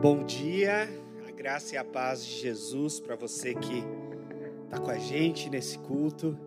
Bom 0.00 0.22
dia, 0.22 0.88
a 1.26 1.30
graça 1.32 1.74
e 1.74 1.76
a 1.76 1.82
paz 1.82 2.24
de 2.24 2.30
Jesus 2.40 3.00
para 3.00 3.16
você 3.16 3.52
que 3.52 3.82
está 4.64 4.78
com 4.78 4.92
a 4.92 4.96
gente 4.96 5.50
nesse 5.50 5.76
culto. 5.76 6.38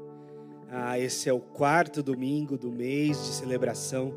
Ah, 0.70 0.98
esse 0.98 1.28
é 1.28 1.34
o 1.34 1.42
quarto 1.42 2.02
domingo 2.02 2.58
do 2.58 2.72
mês 2.72 3.18
de 3.18 3.34
celebração 3.34 4.16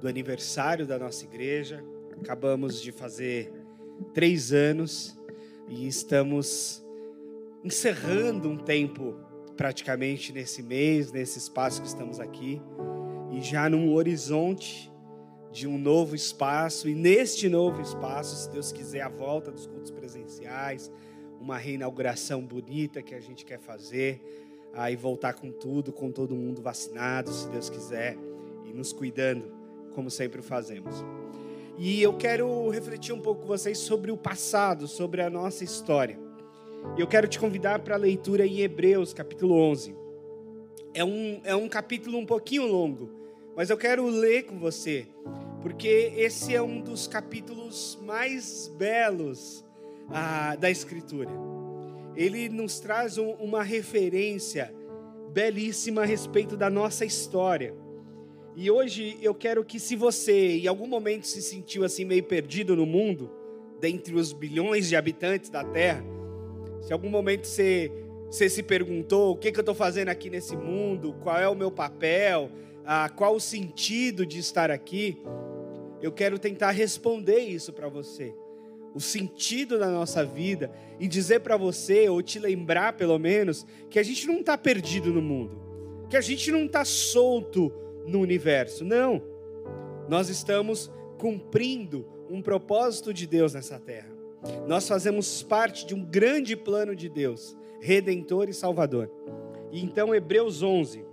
do 0.00 0.06
aniversário 0.06 0.86
da 0.86 1.00
nossa 1.00 1.24
igreja. 1.24 1.82
Acabamos 2.22 2.80
de 2.80 2.92
fazer 2.92 3.52
três 4.14 4.52
anos 4.52 5.18
e 5.68 5.88
estamos 5.88 6.80
encerrando 7.64 8.48
um 8.48 8.56
tempo 8.56 9.16
praticamente 9.56 10.32
nesse 10.32 10.62
mês, 10.62 11.10
nesse 11.10 11.38
espaço 11.40 11.82
que 11.82 11.88
estamos 11.88 12.20
aqui, 12.20 12.62
e 13.32 13.40
já 13.40 13.68
num 13.68 13.92
horizonte 13.92 14.92
de 15.52 15.66
um 15.66 15.78
novo 15.78 16.14
espaço, 16.14 16.88
e 16.88 16.94
neste 16.94 17.48
novo 17.48 17.80
espaço, 17.80 18.36
se 18.36 18.50
Deus 18.50 18.72
quiser, 18.72 19.02
a 19.02 19.08
volta 19.08 19.50
dos 19.50 19.66
cultos 19.66 19.90
presenciais, 19.90 20.90
uma 21.40 21.56
reinauguração 21.56 22.42
bonita 22.42 23.02
que 23.02 23.14
a 23.14 23.20
gente 23.20 23.44
quer 23.44 23.58
fazer, 23.58 24.20
aí 24.72 24.96
voltar 24.96 25.34
com 25.34 25.50
tudo, 25.50 25.92
com 25.92 26.10
todo 26.10 26.34
mundo 26.34 26.60
vacinado, 26.60 27.32
se 27.32 27.48
Deus 27.48 27.70
quiser, 27.70 28.16
e 28.64 28.72
nos 28.72 28.92
cuidando, 28.92 29.50
como 29.94 30.10
sempre 30.10 30.42
fazemos. 30.42 31.04
E 31.78 32.02
eu 32.02 32.14
quero 32.14 32.68
refletir 32.70 33.12
um 33.12 33.20
pouco 33.20 33.42
com 33.42 33.48
vocês 33.48 33.78
sobre 33.78 34.10
o 34.10 34.16
passado, 34.16 34.88
sobre 34.88 35.22
a 35.22 35.28
nossa 35.28 35.62
história. 35.62 36.18
Eu 36.96 37.06
quero 37.06 37.28
te 37.28 37.38
convidar 37.38 37.80
para 37.80 37.94
a 37.94 37.98
leitura 37.98 38.46
em 38.46 38.60
Hebreus, 38.60 39.12
capítulo 39.12 39.54
11. 39.54 39.94
É 40.94 41.04
um, 41.04 41.40
é 41.44 41.54
um 41.54 41.68
capítulo 41.68 42.16
um 42.16 42.24
pouquinho 42.24 42.66
longo, 42.66 43.10
mas 43.56 43.70
eu 43.70 43.76
quero 43.76 44.06
ler 44.06 44.44
com 44.44 44.58
você 44.58 45.06
porque 45.66 46.12
esse 46.16 46.54
é 46.54 46.62
um 46.62 46.80
dos 46.80 47.08
capítulos 47.08 47.98
mais 48.04 48.72
belos 48.78 49.64
ah, 50.08 50.54
da 50.54 50.70
Escritura. 50.70 51.28
Ele 52.14 52.48
nos 52.48 52.78
traz 52.78 53.18
um, 53.18 53.30
uma 53.32 53.64
referência 53.64 54.72
belíssima 55.32 56.02
a 56.02 56.04
respeito 56.04 56.56
da 56.56 56.70
nossa 56.70 57.04
história. 57.04 57.74
E 58.54 58.70
hoje 58.70 59.18
eu 59.20 59.34
quero 59.34 59.64
que, 59.64 59.80
se 59.80 59.96
você 59.96 60.58
em 60.58 60.68
algum 60.68 60.86
momento 60.86 61.26
se 61.26 61.42
sentiu 61.42 61.84
assim 61.84 62.04
meio 62.04 62.22
perdido 62.22 62.76
no 62.76 62.86
mundo, 62.86 63.28
dentre 63.80 64.14
os 64.14 64.32
bilhões 64.32 64.88
de 64.88 64.94
habitantes 64.94 65.50
da 65.50 65.64
Terra, 65.64 66.04
se 66.80 66.92
algum 66.92 67.10
momento 67.10 67.44
você, 67.44 67.90
você 68.30 68.48
se 68.48 68.62
perguntou 68.62 69.32
o 69.32 69.36
que, 69.36 69.50
que 69.50 69.58
eu 69.58 69.62
estou 69.62 69.74
fazendo 69.74 70.10
aqui 70.10 70.30
nesse 70.30 70.56
mundo, 70.56 71.12
qual 71.24 71.38
é 71.38 71.48
o 71.48 71.56
meu 71.56 71.72
papel, 71.72 72.52
ah, 72.86 73.08
qual 73.08 73.34
o 73.34 73.40
sentido 73.40 74.24
de 74.24 74.38
estar 74.38 74.70
aqui, 74.70 75.20
eu 76.00 76.12
quero 76.12 76.38
tentar 76.38 76.70
responder 76.70 77.40
isso 77.40 77.72
para 77.72 77.88
você. 77.88 78.32
O 78.94 79.00
sentido 79.00 79.78
da 79.78 79.90
nossa 79.90 80.24
vida 80.24 80.70
e 80.98 81.08
dizer 81.08 81.40
para 81.40 81.56
você, 81.56 82.08
ou 82.08 82.22
te 82.22 82.38
lembrar 82.38 82.94
pelo 82.94 83.18
menos, 83.18 83.66
que 83.90 83.98
a 83.98 84.02
gente 84.02 84.26
não 84.26 84.40
está 84.40 84.56
perdido 84.56 85.12
no 85.12 85.20
mundo, 85.20 85.60
que 86.08 86.16
a 86.16 86.20
gente 86.20 86.50
não 86.52 86.64
está 86.64 86.84
solto 86.84 87.72
no 88.06 88.20
universo. 88.20 88.84
Não. 88.84 89.20
Nós 90.08 90.28
estamos 90.28 90.90
cumprindo 91.18 92.06
um 92.30 92.40
propósito 92.40 93.12
de 93.12 93.26
Deus 93.26 93.54
nessa 93.54 93.80
terra. 93.80 94.14
Nós 94.66 94.86
fazemos 94.86 95.42
parte 95.42 95.86
de 95.86 95.94
um 95.94 96.04
grande 96.04 96.56
plano 96.56 96.94
de 96.94 97.08
Deus, 97.08 97.56
redentor 97.80 98.48
e 98.48 98.54
salvador. 98.54 99.10
E 99.72 99.82
então, 99.82 100.14
Hebreus 100.14 100.62
11. 100.62 101.05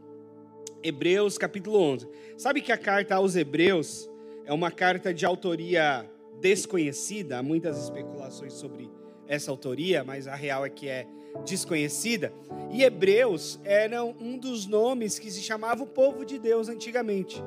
Hebreus 0.84 1.38
capítulo 1.38 1.80
11. 1.80 2.08
Sabe 2.38 2.62
que 2.62 2.72
a 2.72 2.78
carta 2.78 3.16
aos 3.16 3.38
Hebreus 3.38 4.10
é 4.44 4.52
uma 4.52 4.70
carta 4.70 5.14
de 5.14 5.26
autoria 5.26 6.06
desconhecida, 6.42 7.38
há 7.38 7.44
muitas 7.44 7.82
especulações 7.82 8.52
sobre 8.52 8.92
essa 9.26 9.50
autoria, 9.50 10.04
mas 10.04 10.28
a 10.28 10.36
real 10.36 10.66
é 10.66 10.70
que 10.70 10.90
é 10.90 11.08
desconhecida. 11.46 12.34
E 12.70 12.84
Hebreus 12.84 13.60
era 13.64 14.04
um 14.04 14.38
dos 14.38 14.68
nomes 14.68 15.18
que 15.18 15.32
se 15.32 15.42
chamava 15.42 15.84
o 15.84 15.88
povo 15.88 16.26
de 16.26 16.38
Deus 16.38 16.68
antigamente. 16.68 17.42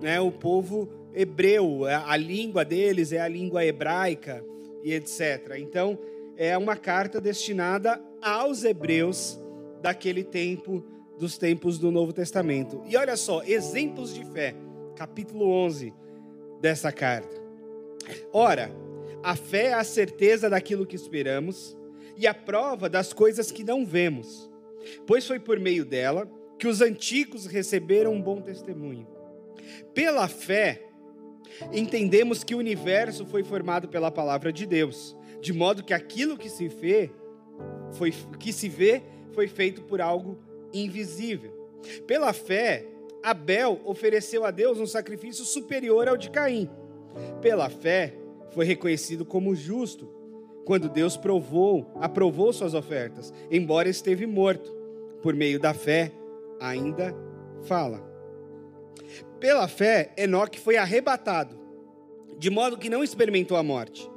Né? 0.00 0.20
O 0.20 0.30
povo 0.30 0.88
hebreu, 1.12 1.88
é, 1.88 1.96
a 1.96 2.16
língua 2.16 2.64
deles 2.64 3.10
é 3.10 3.20
a 3.20 3.26
língua 3.26 3.64
hebraica 3.64 4.44
e 4.84 4.92
etc. 4.92 5.56
Então, 5.58 5.98
é 6.36 6.56
uma 6.56 6.76
carta 6.76 7.20
destinada 7.20 8.00
aos 8.22 8.62
hebreus 8.62 9.38
daquele 9.82 10.22
tempo, 10.22 10.84
dos 11.20 11.36
tempos 11.36 11.78
do 11.78 11.90
Novo 11.90 12.14
Testamento. 12.14 12.82
E 12.86 12.96
olha 12.96 13.14
só, 13.14 13.42
exemplos 13.42 14.14
de 14.14 14.24
fé, 14.32 14.54
capítulo 14.96 15.46
11 15.50 15.92
dessa 16.62 16.90
carta. 16.90 17.38
Ora, 18.32 18.72
a 19.22 19.36
fé 19.36 19.66
é 19.66 19.74
a 19.74 19.84
certeza 19.84 20.48
daquilo 20.48 20.86
que 20.86 20.96
esperamos 20.96 21.76
e 22.16 22.26
a 22.26 22.32
prova 22.32 22.88
das 22.88 23.12
coisas 23.12 23.52
que 23.52 23.62
não 23.62 23.84
vemos, 23.84 24.50
pois 25.06 25.26
foi 25.26 25.38
por 25.38 25.60
meio 25.60 25.84
dela 25.84 26.26
que 26.58 26.66
os 26.66 26.80
antigos 26.80 27.44
receberam 27.44 28.14
um 28.14 28.22
bom 28.22 28.40
testemunho. 28.40 29.06
Pela 29.92 30.26
fé, 30.26 30.86
entendemos 31.70 32.42
que 32.42 32.54
o 32.54 32.58
universo 32.58 33.26
foi 33.26 33.44
formado 33.44 33.88
pela 33.88 34.10
palavra 34.10 34.50
de 34.50 34.64
Deus, 34.64 35.14
de 35.42 35.52
modo 35.52 35.84
que 35.84 35.92
aquilo 35.92 36.38
que 36.38 36.48
se 36.48 36.66
vê 36.66 37.10
foi 37.92 38.10
que 38.38 38.54
se 38.54 38.70
vê 38.70 39.02
foi 39.32 39.48
feito 39.48 39.82
por 39.82 40.00
algo 40.00 40.38
invisível. 40.72 41.52
Pela 42.06 42.32
fé, 42.32 42.86
Abel 43.22 43.80
ofereceu 43.84 44.44
a 44.44 44.50
Deus 44.50 44.78
um 44.78 44.86
sacrifício 44.86 45.44
superior 45.44 46.08
ao 46.08 46.16
de 46.16 46.30
Caim. 46.30 46.68
Pela 47.40 47.68
fé, 47.68 48.14
foi 48.50 48.64
reconhecido 48.64 49.24
como 49.24 49.54
justo 49.54 50.08
quando 50.64 50.88
Deus 50.88 51.16
provou, 51.16 51.90
aprovou 51.96 52.52
suas 52.52 52.74
ofertas, 52.74 53.32
embora 53.50 53.88
esteve 53.88 54.26
morto. 54.26 54.78
Por 55.22 55.34
meio 55.34 55.60
da 55.60 55.74
fé, 55.74 56.12
ainda 56.58 57.14
fala. 57.62 58.00
Pela 59.38 59.68
fé, 59.68 60.12
Enoque 60.16 60.58
foi 60.58 60.76
arrebatado, 60.76 61.58
de 62.38 62.48
modo 62.48 62.78
que 62.78 62.88
não 62.88 63.04
experimentou 63.04 63.56
a 63.56 63.62
morte. 63.62 64.10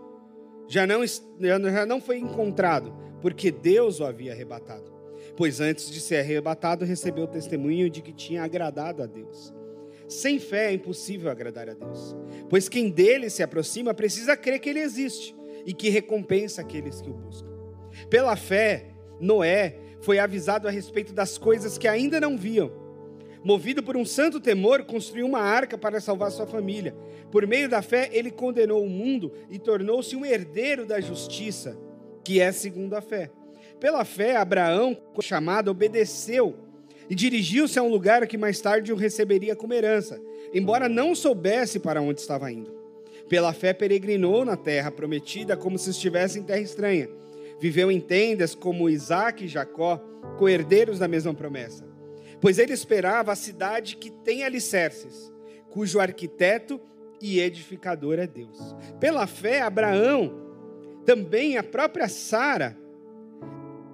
Já 0.68 0.88
não, 0.88 1.02
já 1.06 1.86
não 1.86 2.00
foi 2.00 2.20
encontrado, 2.20 2.94
porque 3.22 3.52
Deus 3.52 4.00
o 4.00 4.06
havia 4.06 4.32
arrebatado 4.32 4.93
pois 5.36 5.60
antes 5.60 5.90
de 5.90 6.00
ser 6.00 6.18
arrebatado, 6.18 6.86
recebeu 6.86 7.26
o 7.26 7.28
testemunho 7.28 7.90
de 7.90 8.02
que 8.02 8.14
tinha 8.14 8.44
agradado 8.44 9.02
a 9.02 9.06
Deus. 9.06 9.54
Sem 10.08 10.38
fé 10.38 10.70
é 10.70 10.74
impossível 10.74 11.32
agradar 11.32 11.70
a 11.70 11.74
Deus, 11.74 12.16
pois 12.50 12.70
quem 12.70 12.90
dele 12.90 13.30
se 13.30 13.42
aproxima 13.42 13.94
precisa 13.94 14.38
crer 14.38 14.60
que 14.60 14.70
ele 14.70 14.80
existe 14.80 15.36
e 15.66 15.74
que 15.74 15.90
recompensa 15.90 16.62
aqueles 16.62 17.02
que 17.02 17.10
o 17.10 17.14
buscam. 17.14 17.50
Pela 18.10 18.36
fé, 18.36 18.88
Noé 19.20 19.78
foi 20.02 20.20
avisado 20.20 20.68
a 20.68 20.72
respeito 20.72 21.14
das 21.14 21.38
coisas 21.38 21.78
que 21.78 21.88
ainda 21.88 22.20
não 22.20 22.38
viam. 22.38 22.72
Movido 23.44 23.84
por 23.84 23.98
um 23.98 24.06
santo 24.06 24.40
temor, 24.40 24.84
construiu 24.86 25.26
uma 25.26 25.40
arca 25.40 25.78
para 25.78 26.00
salvar 26.00 26.32
sua 26.32 26.48
família. 26.48 26.96
Por 27.30 27.46
meio 27.46 27.68
da 27.68 27.82
fé, 27.82 28.10
ele 28.14 28.32
condenou 28.32 28.84
o 28.84 28.90
mundo 28.90 29.34
e 29.50 29.60
tornou-se 29.60 30.16
um 30.16 30.26
herdeiro 30.26 30.86
da 30.86 31.02
justiça, 31.02 31.78
que 32.24 32.40
é 32.40 32.52
segundo 32.52 32.94
a 32.94 33.02
fé. 33.02 33.32
Pela 33.80 34.06
fé, 34.06 34.36
Abraão, 34.36 34.98
chamado, 35.22 35.70
obedeceu 35.70 36.56
e 37.10 37.16
dirigiu-se 37.16 37.78
a 37.78 37.84
um 37.84 37.90
lugar 37.90 38.26
que 38.28 38.38
mais 38.38 38.60
tarde 38.62 38.94
o 38.94 38.96
receberia 38.96 39.56
como 39.56 39.74
herança, 39.74 40.20
embora 40.54 40.88
não 40.88 41.14
soubesse 41.14 41.80
para 41.80 42.02
onde 42.02 42.22
estava 42.22 42.52
indo. 42.52 42.74
Pela 43.28 43.54
fé, 43.54 43.74
peregrinou 43.74 44.46
na 44.46 44.56
terra 44.56 44.92
prometida 44.92 45.58
como 45.58 45.78
se 45.78 45.90
estivesse 45.90 46.40
em 46.40 46.44
terra 46.44 46.60
estranha. 46.60 47.10
Viveu 47.60 47.92
em 47.92 48.00
tendas 48.00 48.54
como 48.54 48.90
Isaac 48.90 49.46
e 49.46 49.48
Jacó, 49.48 49.98
co-herdeiros 50.38 51.00
da 51.00 51.08
mesma 51.08 51.34
promessa. 51.34 51.86
Pois 52.42 52.60
ele 52.60 52.74
esperava 52.74 53.32
a 53.32 53.36
cidade 53.36 53.96
que 53.96 54.12
tem 54.12 54.44
alicerces, 54.44 55.32
cujo 55.70 56.00
arquiteto 56.00 56.80
e 57.22 57.40
edificador 57.40 58.20
é 58.20 58.28
Deus. 58.28 58.58
Pela 59.00 59.26
fé, 59.26 59.62
Abraão, 59.62 60.42
também 61.06 61.58
a 61.58 61.64
própria 61.64 62.10
Sara, 62.10 62.78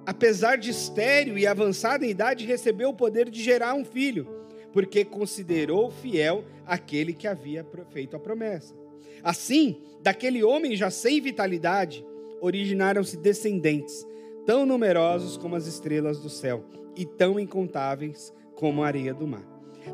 apesar 0.06 0.56
de 0.56 0.70
estéril 0.70 1.38
e 1.38 1.46
avançada 1.46 2.04
em 2.04 2.10
idade, 2.10 2.46
recebeu 2.46 2.90
o 2.90 2.94
poder 2.94 3.30
de 3.30 3.42
gerar 3.42 3.74
um 3.74 3.84
filho, 3.84 4.26
porque 4.72 5.04
considerou 5.04 5.90
fiel 5.90 6.44
aquele 6.66 7.12
que 7.12 7.26
havia 7.26 7.66
feito 7.90 8.16
a 8.16 8.20
promessa. 8.20 8.74
Assim, 9.22 9.80
daquele 10.02 10.42
homem 10.42 10.76
já 10.76 10.90
sem 10.90 11.20
vitalidade, 11.20 12.04
originaram-se 12.40 13.16
descendentes, 13.16 14.06
tão 14.46 14.64
numerosos 14.64 15.36
como 15.36 15.56
as 15.56 15.66
estrelas 15.66 16.20
do 16.20 16.30
céu 16.30 16.64
e 16.96 17.04
tão 17.04 17.38
incontáveis 17.38 18.32
como 18.54 18.82
a 18.82 18.86
areia 18.86 19.12
do 19.12 19.26
mar. 19.26 19.46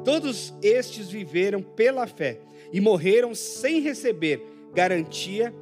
Todos 0.04 0.54
estes 0.62 1.08
viveram 1.08 1.62
pela 1.62 2.06
fé 2.06 2.40
e 2.72 2.80
morreram 2.80 3.34
sem 3.34 3.80
receber 3.80 4.42
garantia 4.74 5.54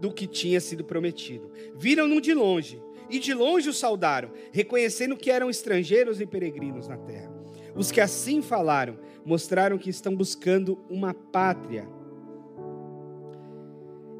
do 0.00 0.12
que 0.12 0.26
tinha 0.26 0.60
sido 0.60 0.84
prometido. 0.84 1.50
Viram-no 1.76 2.20
de 2.20 2.34
longe 2.34 2.80
e 3.10 3.18
de 3.18 3.34
longe 3.34 3.68
o 3.68 3.72
saudaram, 3.72 4.30
reconhecendo 4.52 5.16
que 5.16 5.30
eram 5.30 5.50
estrangeiros 5.50 6.20
e 6.20 6.26
peregrinos 6.26 6.88
na 6.88 6.96
terra. 6.96 7.30
Os 7.74 7.90
que 7.90 8.00
assim 8.00 8.40
falaram 8.40 8.98
mostraram 9.24 9.78
que 9.78 9.90
estão 9.90 10.14
buscando 10.14 10.78
uma 10.88 11.12
pátria 11.12 11.88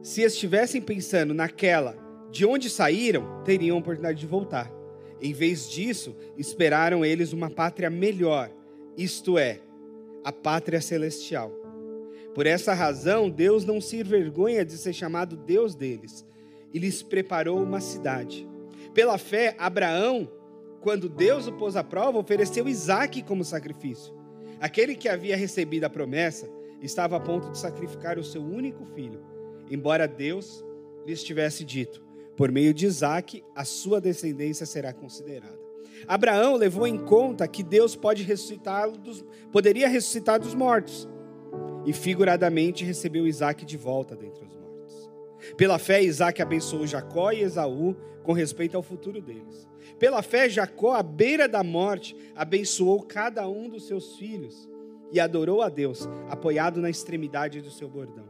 se 0.03 0.23
estivessem 0.23 0.81
pensando 0.81 1.35
naquela 1.35 1.97
de 2.31 2.47
onde 2.47 2.71
saíram, 2.71 3.43
teriam 3.45 3.77
a 3.77 3.81
oportunidade 3.81 4.21
de 4.21 4.27
voltar. 4.27 4.71
Em 5.21 5.33
vez 5.33 5.69
disso, 5.69 6.17
esperaram 6.39 7.05
eles 7.05 7.33
uma 7.33 7.51
pátria 7.51 7.91
melhor, 7.91 8.51
isto 8.97 9.39
é, 9.39 9.61
a 10.25 10.33
pátria 10.33 10.81
celestial. 10.81 11.53
Por 12.35 12.47
essa 12.47 12.73
razão, 12.73 13.29
Deus 13.29 13.65
não 13.65 13.81
se 13.81 13.99
envergonha 13.99 14.65
de 14.65 14.79
ser 14.79 14.93
chamado 14.93 15.37
Deus 15.37 15.75
deles 15.75 16.25
e 16.73 16.79
lhes 16.79 17.03
preparou 17.03 17.61
uma 17.63 17.81
cidade. 17.81 18.49
Pela 18.95 19.19
fé, 19.19 19.55
Abraão, 19.59 20.31
quando 20.81 21.09
Deus 21.09 21.47
o 21.47 21.53
pôs 21.53 21.77
à 21.77 21.85
prova, 21.85 22.19
ofereceu 22.19 22.69
Isaque 22.69 23.23
como 23.23 23.45
sacrifício. 23.45 24.15
Aquele 24.61 24.95
que 24.95 25.09
havia 25.09 25.37
recebido 25.37 25.85
a 25.85 25.91
promessa 25.91 26.49
estava 26.83 27.17
a 27.17 27.21
ponto 27.21 27.51
de 27.51 27.59
sacrificar 27.59 28.19
o 28.19 28.25
seu 28.25 28.43
único 28.43 28.85
filho, 28.85 29.23
embora 29.71 30.09
Deus 30.09 30.65
lhes 31.07 31.23
tivesse 31.23 31.65
dito: 31.65 32.03
por 32.37 32.51
meio 32.51 32.73
de 32.73 32.87
Isaque, 32.87 33.45
a 33.55 33.65
sua 33.65 34.01
descendência 34.01 34.67
será 34.67 34.93
considerada. 34.93 35.61
Abraão 36.09 36.57
levou 36.57 36.87
em 36.87 36.97
conta 36.97 37.47
que 37.47 37.63
Deus 37.63 37.95
pode 37.95 38.23
ressuscitar 38.23 38.91
dos, 38.91 39.25
poderia 39.53 39.89
ressuscitar 39.89 40.41
dos 40.41 40.55
mortos 40.55 41.09
e 41.85 41.93
figuradamente 41.93 42.85
recebeu 42.85 43.27
Isaac 43.27 43.65
de 43.65 43.77
volta 43.77 44.17
dentre 44.17 44.45
os 44.45 44.55
mortos. 44.55 44.60
Pela 45.57 45.79
fé, 45.79 46.03
Isaac 46.03 46.41
abençoou 46.41 46.87
Jacó 46.87 47.33
e 47.33 47.43
Esaú 47.43 47.97
com 48.23 48.33
respeito 48.33 48.77
ao 48.77 48.83
futuro 48.83 49.21
deles. 49.21 49.69
Pela 49.99 50.23
fé, 50.23 50.49
Jacó, 50.49 50.95
à 50.95 51.03
beira 51.03 51.49
da 51.49 51.63
morte, 51.63 52.17
abençoou 52.35 53.03
cada 53.03 53.49
um 53.49 53.69
dos 53.69 53.87
seus 53.87 54.17
filhos 54.17 54.69
e 55.13 55.19
adorou 55.19 55.63
a 55.63 55.69
Deus, 55.69 56.09
apoiado 56.29 56.81
na 56.81 56.91
extremidade 56.91 57.61
do 57.61 57.71
seu 57.71 57.89
bordão. 57.89 58.29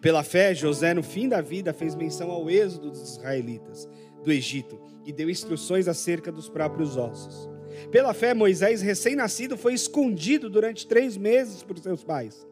Pela 0.00 0.22
fé, 0.22 0.54
José, 0.54 0.94
no 0.94 1.02
fim 1.02 1.28
da 1.28 1.40
vida, 1.40 1.72
fez 1.72 1.94
menção 1.94 2.30
ao 2.30 2.48
êxodo 2.50 2.90
dos 2.90 3.16
israelitas 3.16 3.88
do 4.22 4.30
Egito 4.30 4.78
e 5.04 5.12
deu 5.12 5.28
instruções 5.28 5.88
acerca 5.88 6.30
dos 6.30 6.48
próprios 6.48 6.96
ossos. 6.96 7.50
Pela 7.90 8.12
fé, 8.12 8.34
Moisés, 8.34 8.82
recém-nascido, 8.82 9.56
foi 9.56 9.74
escondido 9.74 10.50
durante 10.50 10.86
três 10.86 11.16
meses 11.16 11.62
por 11.62 11.78
seus 11.78 12.04
pais 12.04 12.46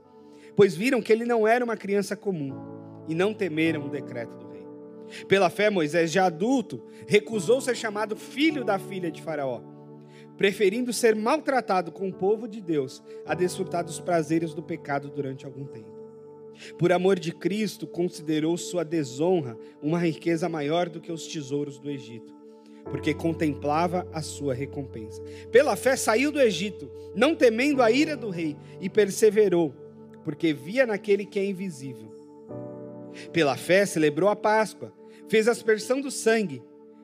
pois 0.57 0.75
viram 0.75 1.01
que 1.01 1.11
ele 1.11 1.25
não 1.25 1.47
era 1.49 1.65
uma 1.65 1.77
criança 1.77 2.15
comum 2.15 2.80
e 3.09 3.15
não 3.15 3.35
temeram 3.35 3.87
o 3.87 3.89
decreto 3.89 4.37
do 4.37 4.49
rei. 4.49 4.67
Pela 5.27 5.51
fé, 5.51 5.71
Moisés, 5.71 6.11
já 6.11 6.27
adulto, 6.27 6.83
recusou 7.07 7.61
ser 7.61 7.77
chamado 7.77 8.17
filho 8.17 8.65
da 8.65 8.79
filha 8.79 9.11
de 9.11 9.21
Faraó, 9.21 9.61
preferindo 10.37 10.93
ser 10.93 11.17
maltratado 11.17 11.91
com 11.91 12.09
o 12.09 12.13
povo 12.13 12.47
de 12.47 12.61
Deus 12.61 13.03
a 13.27 13.35
desfrutar 13.35 13.85
dos 13.85 14.01
prazeres 14.01 14.55
do 14.55 14.63
pecado 14.63 15.11
durante 15.11 15.45
algum 15.45 15.67
tempo. 15.67 15.99
Por 16.79 16.93
amor 16.93 17.19
de 17.19 17.33
Cristo, 17.33 17.87
considerou 17.87 18.57
sua 18.57 18.85
desonra 18.85 19.57
uma 19.83 19.99
riqueza 19.99 20.49
maior 20.49 20.89
do 20.89 21.01
que 21.01 21.11
os 21.11 21.27
tesouros 21.27 21.79
do 21.79 21.91
Egito, 21.91 22.35
porque 22.85 23.15
contemplava 23.15 24.07
a 24.13 24.21
sua 24.21 24.53
recompensa. 24.53 25.23
Pela 25.51 25.75
fé 25.75 25.97
saiu 25.97 26.31
do 26.31 26.41
Egito, 26.41 26.91
não 27.15 27.35
temendo 27.35 27.83
a 27.83 27.91
ira 27.91 28.17
do 28.17 28.31
rei, 28.31 28.57
e 28.81 28.91
perseverou 28.91 29.75
porque 30.25 30.53
via 30.53 30.87
naquele 30.87 31.25
que 31.25 31.39
é 31.39 31.45
invisível. 31.45 32.11
Pela 33.33 33.57
fé 33.57 33.85
celebrou 33.87 34.29
a 34.29 34.37
Páscoa, 34.37 34.93
fez 35.29 35.49
a 35.49 35.53
aspersão 35.53 36.01
do 36.01 36.11
sangue, 36.11 36.63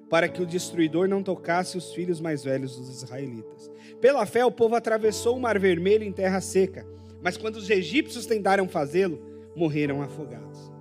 para 0.09 0.29
que 0.29 0.41
o 0.41 0.47
destruidor 0.47 1.09
não 1.09 1.23
tocasse 1.23 1.77
os 1.77 1.93
filhos 1.93 2.21
mais 2.21 2.45
velhos 2.45 2.77
dos 2.77 2.89
israelitas. 3.03 3.71
Pela 4.01 4.25
fé 4.25 4.45
o 4.45 4.53
povo 4.53 4.75
atravessou 4.75 5.37
o 5.37 5.41
mar 5.41 5.59
vermelho 5.59 6.05
em 6.05 6.13
terra 6.13 6.41
seca, 6.41 6.87
mas 7.21 7.37
quando 7.37 7.57
os 7.57 7.69
egípcios 7.69 8.27
tentaram 8.27 8.69
fazê-lo, 8.69 9.21
morreram 9.55 10.03
afogados. 10.03 10.73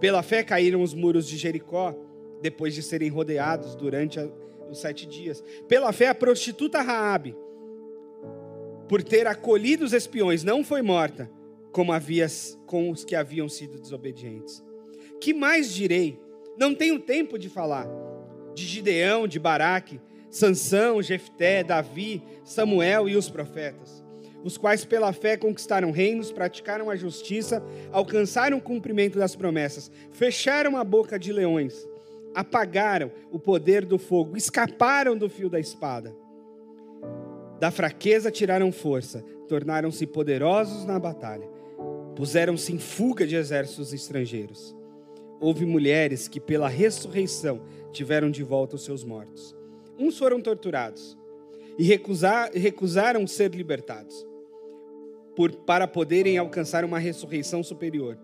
Pela 0.00 0.22
fé 0.22 0.42
caíram 0.42 0.82
os 0.82 0.94
muros 0.94 1.28
de 1.28 1.36
Jericó, 1.36 1.94
depois 2.40 2.74
de 2.74 2.82
serem 2.82 3.08
rodeados 3.08 3.76
durante 3.76 4.18
os 4.68 4.80
sete 4.80 5.06
dias. 5.06 5.44
Pela 5.68 5.92
fé 5.92 6.08
a 6.08 6.14
prostituta 6.14 6.80
Raabe, 6.80 7.36
por 8.88 9.02
ter 9.02 9.26
acolhido 9.26 9.84
os 9.84 9.92
espiões, 9.92 10.42
não 10.42 10.64
foi 10.64 10.82
morta 10.82 11.30
como 11.70 11.92
havia 11.92 12.26
com 12.66 12.90
os 12.90 13.04
que 13.04 13.14
haviam 13.14 13.48
sido 13.48 13.78
desobedientes. 13.78 14.62
Que 15.22 15.32
mais 15.32 15.72
direi? 15.72 16.20
Não 16.58 16.74
tenho 16.74 16.98
tempo 16.98 17.38
de 17.38 17.48
falar 17.48 17.88
de 18.56 18.64
Gideão, 18.64 19.28
de 19.28 19.38
Baraque, 19.38 20.00
Sansão, 20.28 21.00
Jefté, 21.00 21.62
Davi, 21.62 22.20
Samuel 22.44 23.08
e 23.08 23.14
os 23.14 23.30
profetas, 23.30 24.04
os 24.42 24.58
quais 24.58 24.84
pela 24.84 25.12
fé 25.12 25.36
conquistaram 25.36 25.92
reinos, 25.92 26.32
praticaram 26.32 26.90
a 26.90 26.96
justiça, 26.96 27.62
alcançaram 27.92 28.58
o 28.58 28.60
cumprimento 28.60 29.16
das 29.16 29.36
promessas, 29.36 29.92
fecharam 30.10 30.76
a 30.76 30.82
boca 30.82 31.16
de 31.16 31.32
leões, 31.32 31.88
apagaram 32.34 33.12
o 33.30 33.38
poder 33.38 33.84
do 33.84 34.00
fogo, 34.00 34.36
escaparam 34.36 35.16
do 35.16 35.30
fio 35.30 35.48
da 35.48 35.60
espada. 35.60 36.12
Da 37.60 37.70
fraqueza 37.70 38.28
tiraram 38.28 38.72
força, 38.72 39.24
tornaram-se 39.46 40.04
poderosos 40.04 40.84
na 40.84 40.98
batalha 40.98 41.48
puseram-se 42.14 42.72
em 42.72 42.78
fuga 42.78 43.26
de 43.26 43.36
exércitos 43.36 43.92
estrangeiros. 43.92 44.76
Houve 45.42 45.66
mulheres 45.66 46.28
que, 46.28 46.38
pela 46.38 46.68
ressurreição, 46.68 47.60
tiveram 47.90 48.30
de 48.30 48.44
volta 48.44 48.76
os 48.76 48.84
seus 48.84 49.02
mortos. 49.02 49.56
Uns 49.98 50.16
foram 50.16 50.40
torturados 50.40 51.18
e 51.76 51.82
recusar, 51.82 52.52
recusaram 52.54 53.26
ser 53.26 53.52
libertados 53.52 54.24
por, 55.34 55.50
para 55.50 55.88
poderem 55.88 56.38
alcançar 56.38 56.84
uma 56.84 57.00
ressurreição 57.00 57.60
superior. 57.60 58.16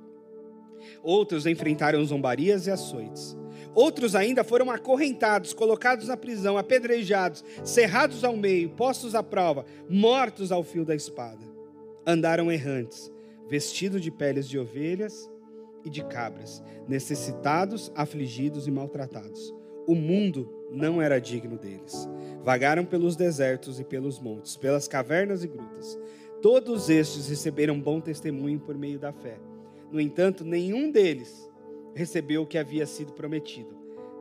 Outros 1.03 1.45
enfrentaram 1.45 2.05
zombarias 2.05 2.69
e 2.69 2.71
açoites. 2.71 3.37
Outros 3.75 4.15
ainda 4.15 4.45
foram 4.45 4.71
acorrentados, 4.71 5.53
colocados 5.53 6.07
na 6.07 6.17
prisão, 6.17 6.57
apedrejados, 6.57 7.45
cerrados 7.65 8.23
ao 8.23 8.37
meio, 8.37 8.71
postos 8.71 9.17
à 9.17 9.25
prova, 9.25 9.67
mortos 9.89 10.53
ao 10.53 10.63
fio 10.63 10.85
da 10.85 10.95
espada. 10.95 11.45
Andaram 12.07 12.51
errantes 12.51 13.11
vestido 13.49 13.99
de 13.99 14.11
peles 14.11 14.49
de 14.49 14.57
ovelhas 14.57 15.29
e 15.85 15.91
de 15.91 16.05
cabras, 16.05 16.63
necessitados, 16.87 17.93
afligidos 17.95 18.67
e 18.67 18.71
maltratados. 18.71 19.55
O 19.87 19.95
mundo 19.95 20.53
não 20.71 21.01
era 21.01 21.19
digno 21.19 21.57
deles. 21.57 22.09
Vagaram 22.45 22.85
pelos 22.85 23.17
desertos 23.17 23.81
e 23.81 23.85
pelos 23.85 24.21
montes, 24.21 24.57
pelas 24.57 24.87
cavernas 24.87 25.43
e 25.43 25.49
grutas. 25.49 25.99
Todos 26.43 26.89
estes 26.89 27.29
receberam 27.29 27.81
bom 27.81 28.01
testemunho 28.01 28.61
por 28.61 28.77
meio 28.77 28.99
da 28.99 29.13
fé. 29.13 29.39
No 29.91 30.01
entanto, 30.01 30.45
nenhum 30.45 30.91
deles 30.91 31.51
recebeu 31.95 32.43
o 32.43 32.47
que 32.47 32.59
havia 32.59 32.87
sido 32.87 33.13
prometido. 33.13 33.77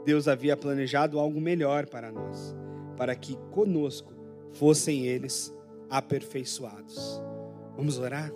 Deus 0.05 0.27
havia 0.27 0.55
planejado 0.55 1.19
algo 1.19 1.39
melhor 1.39 1.87
para 1.87 2.11
nós, 2.11 2.55
para 2.95 3.13
que 3.15 3.37
conosco 3.51 4.13
fossem 4.53 5.05
eles 5.05 5.53
aperfeiçoados. 5.89 7.21
Vamos 7.75 7.99
orar? 7.99 8.31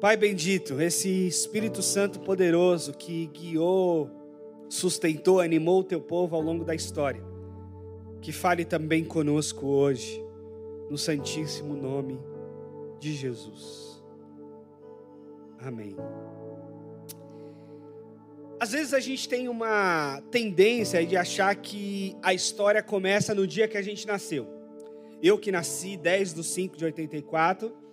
Pai 0.00 0.16
bendito, 0.16 0.80
esse 0.80 1.26
Espírito 1.26 1.82
Santo 1.82 2.20
poderoso 2.20 2.94
que 2.94 3.26
guiou, 3.26 4.10
sustentou, 4.66 5.40
animou 5.40 5.80
o 5.80 5.84
teu 5.84 6.00
povo 6.00 6.34
ao 6.34 6.40
longo 6.40 6.64
da 6.64 6.74
história, 6.74 7.22
que 8.22 8.32
fale 8.32 8.64
também 8.64 9.04
conosco 9.04 9.66
hoje, 9.66 10.24
no 10.88 10.96
Santíssimo 10.96 11.74
Nome 11.76 12.18
de 12.98 13.12
Jesus. 13.12 14.02
Amém. 15.58 15.94
Às 18.58 18.72
vezes 18.72 18.94
a 18.94 19.00
gente 19.00 19.28
tem 19.28 19.48
uma 19.48 20.22
tendência 20.30 21.04
de 21.04 21.14
achar 21.14 21.54
que 21.56 22.16
a 22.22 22.32
história 22.32 22.82
começa 22.82 23.34
no 23.34 23.46
dia 23.46 23.68
que 23.68 23.76
a 23.76 23.82
gente 23.82 24.06
nasceu. 24.06 24.48
Eu 25.22 25.36
que 25.36 25.52
nasci 25.52 25.98
10 25.98 26.32
de 26.32 26.42
5 26.42 26.76
de 26.78 26.86
84 26.86 27.89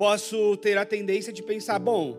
posso 0.00 0.56
ter 0.56 0.78
a 0.78 0.86
tendência 0.86 1.30
de 1.30 1.42
pensar: 1.42 1.78
bom, 1.78 2.16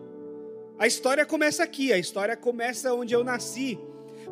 a 0.78 0.86
história 0.86 1.26
começa 1.26 1.64
aqui, 1.64 1.92
a 1.92 1.98
história 1.98 2.36
começa 2.36 2.94
onde 2.94 3.12
eu 3.12 3.24
nasci. 3.24 3.76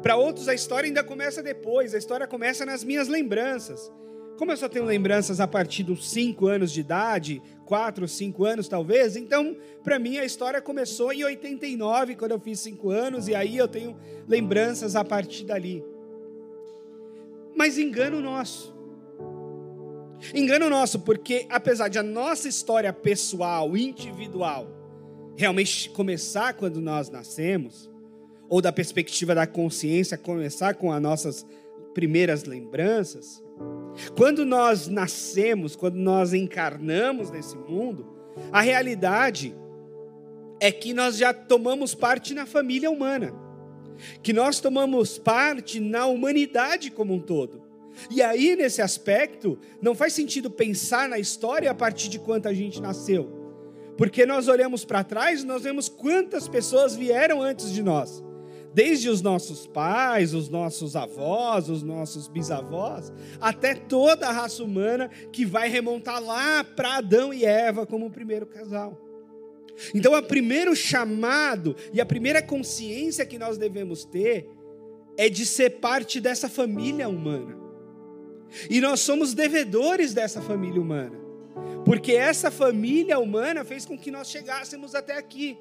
Para 0.01 0.15
outros, 0.15 0.47
a 0.47 0.55
história 0.55 0.87
ainda 0.87 1.03
começa 1.03 1.43
depois, 1.43 1.93
a 1.93 1.99
história 1.99 2.29
começa 2.29 2.65
nas 2.65 2.85
minhas 2.85 3.09
lembranças. 3.09 3.93
Como 4.39 4.53
eu 4.53 4.57
só 4.57 4.69
tenho 4.69 4.85
lembranças 4.85 5.41
a 5.41 5.49
partir 5.49 5.83
dos 5.83 6.11
5 6.13 6.47
anos 6.47 6.71
de 6.71 6.81
idade, 6.81 7.43
4, 7.67 8.07
5 8.07 8.45
anos 8.45 8.69
talvez, 8.69 9.17
então 9.17 9.57
para 9.83 9.99
mim 9.99 10.17
a 10.17 10.25
história 10.25 10.63
começou 10.63 11.13
em 11.13 11.25
89, 11.25 12.15
quando 12.15 12.31
eu 12.31 12.41
fiz 12.41 12.61
5 12.61 12.89
anos, 12.89 13.27
e 13.27 13.35
aí 13.35 13.59
eu 13.59 13.67
tenho 13.67 13.97
lembranças 14.29 14.95
a 14.95 15.05
partir 15.05 15.45
dali. 15.45 15.85
Mas 17.55 17.79
engano 17.79 18.21
nosso. 18.21 18.80
Engano 20.35 20.69
nosso, 20.69 21.01
porque 21.01 21.47
apesar 21.49 21.89
de 21.89 21.99
a 21.99 22.03
nossa 22.03 22.49
história 22.49 22.93
pessoal, 22.93 23.77
individual, 23.77 24.69
realmente 25.37 25.89
começar 25.91 26.55
quando 26.55 26.81
nós 26.81 27.09
nascemos, 27.09 27.91
ou 28.49 28.61
da 28.61 28.73
perspectiva 28.73 29.35
da 29.35 29.47
consciência 29.47 30.19
começar 30.19 30.75
com 30.75 30.93
as 30.93 31.01
nossas 31.01 31.47
primeiras 31.95 32.45
lembranças, 32.45 33.43
quando 34.17 34.45
nós 34.45 34.89
nascemos, 34.89 35.75
quando 35.75 35.97
nós 35.97 36.33
encarnamos 36.33 37.31
nesse 37.31 37.57
mundo, 37.57 38.07
a 38.53 38.61
realidade 38.61 39.55
é 40.61 40.71
que 40.71 40.93
nós 40.93 41.17
já 41.17 41.33
tomamos 41.33 41.95
parte 41.95 42.35
na 42.35 42.47
família 42.47 42.91
humana, 42.91 43.33
que 44.23 44.33
nós 44.33 44.61
tomamos 44.61 45.19
parte 45.19 45.81
na 45.81 46.07
humanidade 46.07 46.91
como 46.91 47.15
um 47.15 47.21
todo. 47.21 47.60
E 48.09 48.23
aí, 48.23 48.57
nesse 48.57 48.81
aspecto, 48.81 49.59
não 49.83 49.95
faz 49.95 50.13
sentido 50.13 50.51
pensar 50.51 51.09
na 51.09 51.19
história 51.19 51.71
a 51.71 51.75
partir 51.75 52.09
de 52.09 52.19
quanta 52.19 52.55
gente 52.55 52.81
nasceu. 52.81 53.41
Porque 53.97 54.25
nós 54.25 54.49
olhamos 54.49 54.85
para 54.85 55.05
trás, 55.05 55.45
nós 55.45 55.63
vemos 55.63 55.89
quantas 55.89 56.49
pessoas 56.49 56.97
vieram 56.97 57.43
antes 57.43 57.71
de 57.73 57.83
nós. 57.83 58.25
Desde 58.73 59.09
os 59.09 59.21
nossos 59.21 59.67
pais, 59.67 60.33
os 60.33 60.49
nossos 60.49 60.95
avós, 60.97 61.69
os 61.69 61.83
nossos 61.83 62.29
bisavós, 62.29 63.13
até 63.41 63.75
toda 63.75 64.29
a 64.29 64.33
raça 64.33 64.63
humana 64.63 65.11
que 65.33 65.45
vai 65.45 65.69
remontar 65.69 66.23
lá 66.23 66.65
para 66.65 66.97
Adão 66.97 67.35
e 67.35 67.45
Eva 67.45 67.85
como 67.85 68.07
o 68.07 68.11
primeiro 68.11 68.47
casal. 68.47 68.97
Então, 69.95 70.15
o 70.15 70.23
primeiro 70.23 70.75
chamado 70.75 71.75
e 71.93 72.01
a 72.01 72.07
primeira 72.07 72.41
consciência 72.41 73.27
que 73.27 73.39
nós 73.39 73.59
devemos 73.59 74.05
ter 74.05 74.49
é 75.17 75.29
de 75.29 75.45
ser 75.45 75.81
parte 75.81 76.21
dessa 76.21 76.49
família 76.49 77.09
humana. 77.09 77.60
E 78.69 78.81
nós 78.81 79.01
somos 79.01 79.35
devedores 79.35 80.13
dessa 80.13 80.41
família 80.41 80.81
humana, 80.81 81.19
porque 81.85 82.13
essa 82.13 82.51
família 82.51 83.19
humana 83.19 83.65
fez 83.65 83.85
com 83.85 83.99
que 83.99 84.11
nós 84.11 84.31
chegássemos 84.31 84.95
até 84.95 85.17
aqui. 85.17 85.57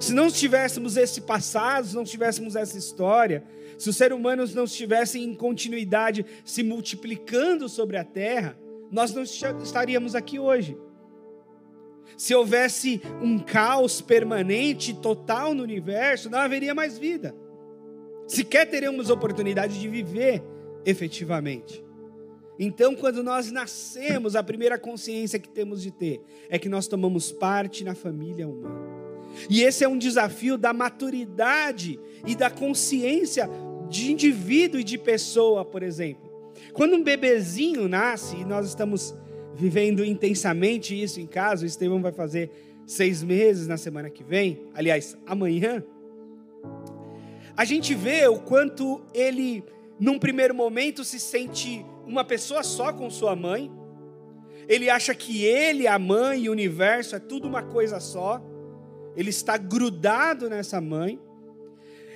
Se 0.00 0.12
não 0.12 0.30
tivéssemos 0.30 0.96
esse 0.96 1.20
passado, 1.20 1.86
se 1.88 1.94
não 1.94 2.04
tivéssemos 2.04 2.56
essa 2.56 2.78
história, 2.78 3.44
se 3.78 3.90
os 3.90 3.96
seres 3.96 4.16
humanos 4.16 4.54
não 4.54 4.64
estivessem 4.64 5.24
em 5.24 5.34
continuidade 5.34 6.24
se 6.44 6.62
multiplicando 6.62 7.68
sobre 7.68 7.96
a 7.96 8.04
terra, 8.04 8.58
nós 8.90 9.12
não 9.12 9.22
estaríamos 9.22 10.14
aqui 10.14 10.38
hoje. 10.38 10.76
Se 12.16 12.34
houvesse 12.34 13.02
um 13.20 13.38
caos 13.38 14.00
permanente, 14.00 14.94
total 14.94 15.52
no 15.52 15.62
universo, 15.62 16.30
não 16.30 16.38
haveria 16.38 16.74
mais 16.74 16.96
vida. 16.96 17.34
Sequer 18.26 18.66
teríamos 18.68 19.10
oportunidade 19.10 19.78
de 19.78 19.88
viver 19.88 20.42
efetivamente. 20.84 21.83
Então, 22.58 22.94
quando 22.94 23.22
nós 23.22 23.50
nascemos, 23.50 24.36
a 24.36 24.42
primeira 24.42 24.78
consciência 24.78 25.38
que 25.38 25.48
temos 25.48 25.82
de 25.82 25.90
ter 25.90 26.20
é 26.48 26.58
que 26.58 26.68
nós 26.68 26.86
tomamos 26.86 27.32
parte 27.32 27.82
na 27.82 27.94
família 27.94 28.48
humana. 28.48 28.94
E 29.50 29.62
esse 29.62 29.82
é 29.82 29.88
um 29.88 29.98
desafio 29.98 30.56
da 30.56 30.72
maturidade 30.72 31.98
e 32.24 32.36
da 32.36 32.50
consciência 32.50 33.50
de 33.88 34.12
indivíduo 34.12 34.80
e 34.80 34.84
de 34.84 34.96
pessoa, 34.96 35.64
por 35.64 35.82
exemplo. 35.82 36.32
Quando 36.72 36.94
um 36.94 37.02
bebezinho 37.02 37.88
nasce, 37.88 38.36
e 38.36 38.44
nós 38.44 38.68
estamos 38.68 39.14
vivendo 39.54 40.04
intensamente 40.04 41.00
isso 41.00 41.20
em 41.20 41.26
casa, 41.26 41.64
o 41.64 41.66
Estevão 41.66 42.00
vai 42.00 42.12
fazer 42.12 42.50
seis 42.86 43.22
meses 43.22 43.66
na 43.66 43.76
semana 43.76 44.10
que 44.10 44.22
vem, 44.22 44.60
aliás, 44.74 45.16
amanhã. 45.26 45.82
A 47.56 47.64
gente 47.64 47.94
vê 47.94 48.26
o 48.26 48.38
quanto 48.38 49.00
ele, 49.12 49.64
num 49.98 50.18
primeiro 50.18 50.54
momento, 50.54 51.04
se 51.04 51.18
sente 51.20 51.84
uma 52.06 52.24
pessoa 52.24 52.62
só 52.62 52.92
com 52.92 53.08
sua 53.10 53.34
mãe. 53.34 53.70
Ele 54.68 54.88
acha 54.88 55.14
que 55.14 55.44
ele, 55.44 55.86
a 55.86 55.98
mãe 55.98 56.44
e 56.44 56.48
o 56.48 56.52
universo 56.52 57.16
é 57.16 57.18
tudo 57.18 57.46
uma 57.46 57.62
coisa 57.62 58.00
só. 58.00 58.42
Ele 59.16 59.30
está 59.30 59.56
grudado 59.56 60.48
nessa 60.48 60.80
mãe. 60.80 61.20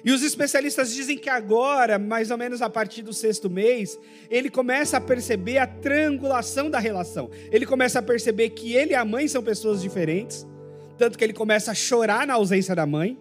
E 0.04 0.12
os 0.12 0.23
especialistas 0.23 0.95
dizem 0.95 1.18
que 1.18 1.28
agora, 1.28 1.99
mais 1.99 2.30
ou 2.30 2.38
menos 2.38 2.62
a 2.62 2.71
partir 2.71 3.02
do 3.02 3.12
sexto 3.12 3.50
mês, 3.50 3.99
ele 4.30 4.49
começa 4.49 4.97
a 4.97 5.00
perceber 5.00 5.59
a 5.59 5.66
triangulação 5.66 6.71
da 6.71 6.78
relação. 6.78 7.30
Ele 7.50 7.66
começa 7.66 7.99
a 7.99 8.02
perceber 8.02 8.50
que 8.50 8.75
ele 8.75 8.92
e 8.92 8.95
a 8.95 9.04
mãe 9.04 9.26
são 9.28 9.42
pessoas 9.42 9.83
diferentes. 9.83 10.47
Tanto 10.97 11.18
que 11.18 11.25
ele 11.25 11.33
começa 11.33 11.73
a 11.73 11.75
chorar 11.75 12.26
na 12.26 12.35
ausência 12.35 12.75
da 12.75 12.87
mãe, 12.87 13.18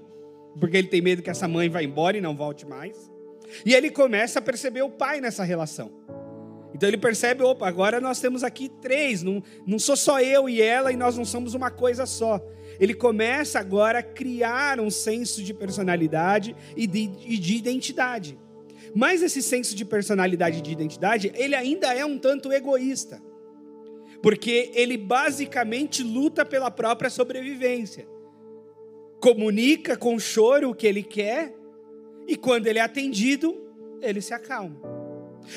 porque 0.59 0.77
ele 0.77 0.87
tem 0.87 1.01
medo 1.01 1.21
que 1.21 1.29
essa 1.29 1.47
mãe 1.47 1.69
vá 1.69 1.83
embora 1.83 2.17
e 2.17 2.21
não 2.21 2.35
volte 2.35 2.65
mais. 2.65 3.11
E 3.65 3.73
ele 3.73 3.89
começa 3.89 4.39
a 4.39 4.41
perceber 4.41 4.81
o 4.81 4.89
pai 4.89 5.21
nessa 5.21 5.43
relação. 5.43 5.91
Então 6.77 6.87
ele 6.87 6.97
percebe, 6.97 7.41
opa, 7.41 7.67
agora 7.67 7.99
nós 7.99 8.19
temos 8.19 8.43
aqui 8.43 8.69
três, 8.69 9.23
não, 9.23 9.41
não 9.65 9.79
sou 9.79 9.97
só 9.97 10.21
eu 10.21 10.47
e 10.47 10.61
ela 10.61 10.91
e 10.91 10.95
nós 10.95 11.17
não 11.17 11.25
somos 11.25 11.55
uma 11.55 11.71
coisa 11.71 12.05
só. 12.05 12.39
Ele 12.79 12.93
começa 12.93 13.59
agora 13.59 13.97
a 13.97 14.03
criar 14.03 14.79
um 14.79 14.91
senso 14.91 15.41
de 15.43 15.55
personalidade 15.55 16.55
e 16.75 16.85
de, 16.85 17.09
e 17.25 17.39
de 17.39 17.55
identidade. 17.55 18.37
Mas 18.93 19.23
esse 19.23 19.41
senso 19.41 19.75
de 19.75 19.83
personalidade 19.83 20.59
e 20.59 20.61
de 20.61 20.71
identidade, 20.71 21.31
ele 21.33 21.55
ainda 21.55 21.91
é 21.95 22.05
um 22.05 22.19
tanto 22.19 22.53
egoísta. 22.53 23.19
Porque 24.21 24.71
ele 24.75 24.97
basicamente 24.97 26.03
luta 26.03 26.45
pela 26.45 26.69
própria 26.69 27.09
sobrevivência. 27.09 28.07
Comunica 29.19 29.97
com 29.97 30.19
choro 30.19 30.69
o 30.69 30.75
que 30.75 30.85
ele 30.85 31.01
quer, 31.01 31.55
e 32.27 32.37
quando 32.37 32.67
ele 32.67 32.77
é 32.77 32.83
atendido, 32.83 33.57
ele 33.99 34.21
se 34.21 34.31
acalma. 34.31 34.96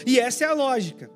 E 0.06 0.18
essa 0.18 0.44
é 0.44 0.48
a 0.48 0.52
lógica. 0.52 1.10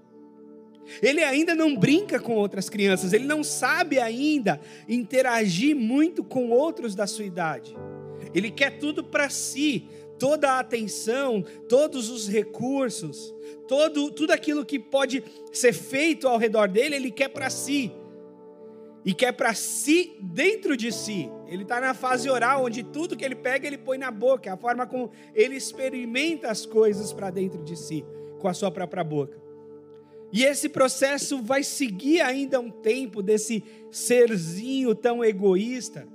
Ele 1.02 1.22
ainda 1.22 1.54
não 1.54 1.76
brinca 1.76 2.20
com 2.20 2.34
outras 2.34 2.68
crianças, 2.68 3.12
ele 3.12 3.24
não 3.24 3.42
sabe 3.42 3.98
ainda 3.98 4.60
interagir 4.88 5.74
muito 5.74 6.22
com 6.22 6.50
outros 6.50 6.94
da 6.94 7.06
sua 7.06 7.24
idade. 7.24 7.74
Ele 8.34 8.50
quer 8.50 8.78
tudo 8.78 9.02
para 9.02 9.30
si, 9.30 9.88
toda 10.18 10.52
a 10.52 10.60
atenção, 10.60 11.44
todos 11.68 12.10
os 12.10 12.28
recursos, 12.28 13.34
todo, 13.66 14.10
tudo 14.10 14.32
aquilo 14.32 14.64
que 14.64 14.78
pode 14.78 15.22
ser 15.52 15.72
feito 15.72 16.28
ao 16.28 16.38
redor 16.38 16.68
dele, 16.68 16.96
ele 16.96 17.10
quer 17.10 17.28
para 17.28 17.50
si. 17.50 17.92
E 19.04 19.12
quer 19.12 19.32
para 19.32 19.52
si 19.52 20.16
dentro 20.18 20.76
de 20.78 20.90
si. 20.90 21.30
Ele 21.46 21.62
está 21.62 21.78
na 21.78 21.92
fase 21.92 22.28
oral, 22.30 22.64
onde 22.64 22.82
tudo 22.82 23.16
que 23.16 23.24
ele 23.24 23.34
pega, 23.34 23.66
ele 23.66 23.76
põe 23.76 23.98
na 23.98 24.10
boca, 24.10 24.48
é 24.48 24.52
a 24.52 24.56
forma 24.56 24.86
como 24.86 25.10
ele 25.34 25.56
experimenta 25.56 26.50
as 26.50 26.64
coisas 26.64 27.12
para 27.12 27.30
dentro 27.30 27.62
de 27.62 27.76
si 27.76 28.04
com 28.44 28.48
a 28.48 28.52
sua 28.52 28.70
própria 28.70 29.02
boca. 29.02 29.40
E 30.30 30.44
esse 30.44 30.68
processo 30.68 31.40
vai 31.40 31.62
seguir 31.62 32.20
ainda 32.20 32.60
um 32.60 32.70
tempo 32.70 33.22
desse 33.22 33.64
serzinho 33.90 34.94
tão 34.94 35.24
egoísta. 35.24 36.06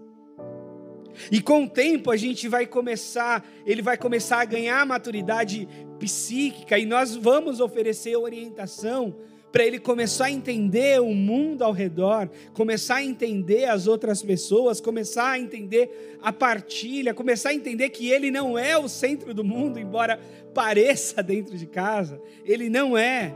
E 1.31 1.41
com 1.41 1.63
o 1.63 1.67
tempo 1.67 2.11
a 2.11 2.15
gente 2.15 2.47
vai 2.47 2.67
começar, 2.67 3.43
ele 3.65 3.81
vai 3.81 3.97
começar 3.97 4.41
a 4.41 4.45
ganhar 4.45 4.85
maturidade 4.85 5.67
psíquica 5.97 6.77
e 6.77 6.85
nós 6.85 7.15
vamos 7.15 7.59
oferecer 7.59 8.15
orientação 8.15 9.15
para 9.51 9.65
ele 9.65 9.79
começar 9.79 10.25
a 10.25 10.31
entender 10.31 11.01
o 11.01 11.13
mundo 11.13 11.63
ao 11.63 11.71
redor, 11.71 12.29
começar 12.53 12.95
a 12.95 13.03
entender 13.03 13.65
as 13.65 13.87
outras 13.87 14.21
pessoas, 14.21 14.79
começar 14.79 15.31
a 15.31 15.39
entender 15.39 16.17
a 16.21 16.31
partilha, 16.31 17.13
começar 17.13 17.49
a 17.49 17.53
entender 17.53 17.89
que 17.89 18.09
ele 18.09 18.29
não 18.29 18.57
é 18.57 18.77
o 18.77 18.87
centro 18.87 19.33
do 19.33 19.43
mundo, 19.43 19.79
embora 19.79 20.19
pareça 20.53 21.23
dentro 21.23 21.57
de 21.57 21.65
casa, 21.65 22.21
ele 22.45 22.69
não 22.69 22.97
é. 22.97 23.35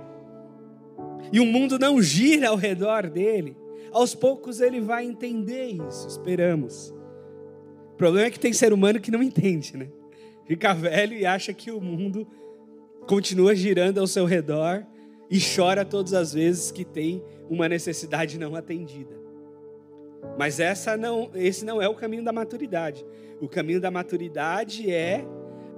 E 1.31 1.39
o 1.39 1.45
mundo 1.45 1.79
não 1.79 2.01
gira 2.01 2.49
ao 2.49 2.55
redor 2.55 3.09
dele. 3.09 3.57
Aos 3.91 4.13
poucos 4.13 4.59
ele 4.59 4.81
vai 4.81 5.05
entender 5.05 5.67
isso, 5.87 6.07
esperamos. 6.07 6.93
O 7.93 7.95
problema 7.95 8.27
é 8.27 8.31
que 8.31 8.39
tem 8.39 8.53
ser 8.53 8.73
humano 8.73 8.99
que 8.99 9.11
não 9.11 9.21
entende, 9.21 9.77
né? 9.77 9.87
Fica 10.45 10.73
velho 10.73 11.15
e 11.15 11.25
acha 11.25 11.53
que 11.53 11.71
o 11.71 11.79
mundo 11.79 12.27
continua 13.07 13.55
girando 13.55 13.99
ao 13.99 14.07
seu 14.07 14.25
redor 14.25 14.85
e 15.33 15.39
chora 15.39 15.83
todas 15.83 16.13
as 16.13 16.31
vezes 16.31 16.69
que 16.69 16.85
tem 16.85 17.23
uma 17.49 17.67
necessidade 17.67 18.37
não 18.37 18.55
atendida. 18.55 19.15
Mas 20.37 20.59
essa 20.59 20.95
não, 20.95 21.31
esse 21.33 21.65
não 21.65 21.81
é 21.81 21.89
o 21.89 21.95
caminho 21.95 22.23
da 22.23 22.31
maturidade. 22.31 23.03
O 23.41 23.49
caminho 23.49 23.81
da 23.81 23.89
maturidade 23.89 24.91
é 24.91 25.25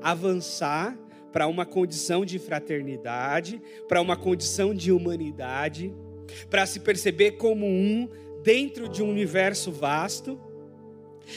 avançar 0.02 1.00
para 1.32 1.48
uma 1.48 1.66
condição 1.66 2.26
de 2.26 2.38
fraternidade, 2.38 3.62
para 3.88 4.02
uma 4.02 4.18
condição 4.18 4.74
de 4.74 4.92
humanidade, 4.92 5.96
para 6.50 6.66
se 6.66 6.82
perceber 6.82 7.32
como 7.38 7.66
um 7.66 8.10
dentro 8.44 8.90
de 8.90 9.02
um 9.02 9.10
universo 9.10 9.72
vasto 9.72 10.38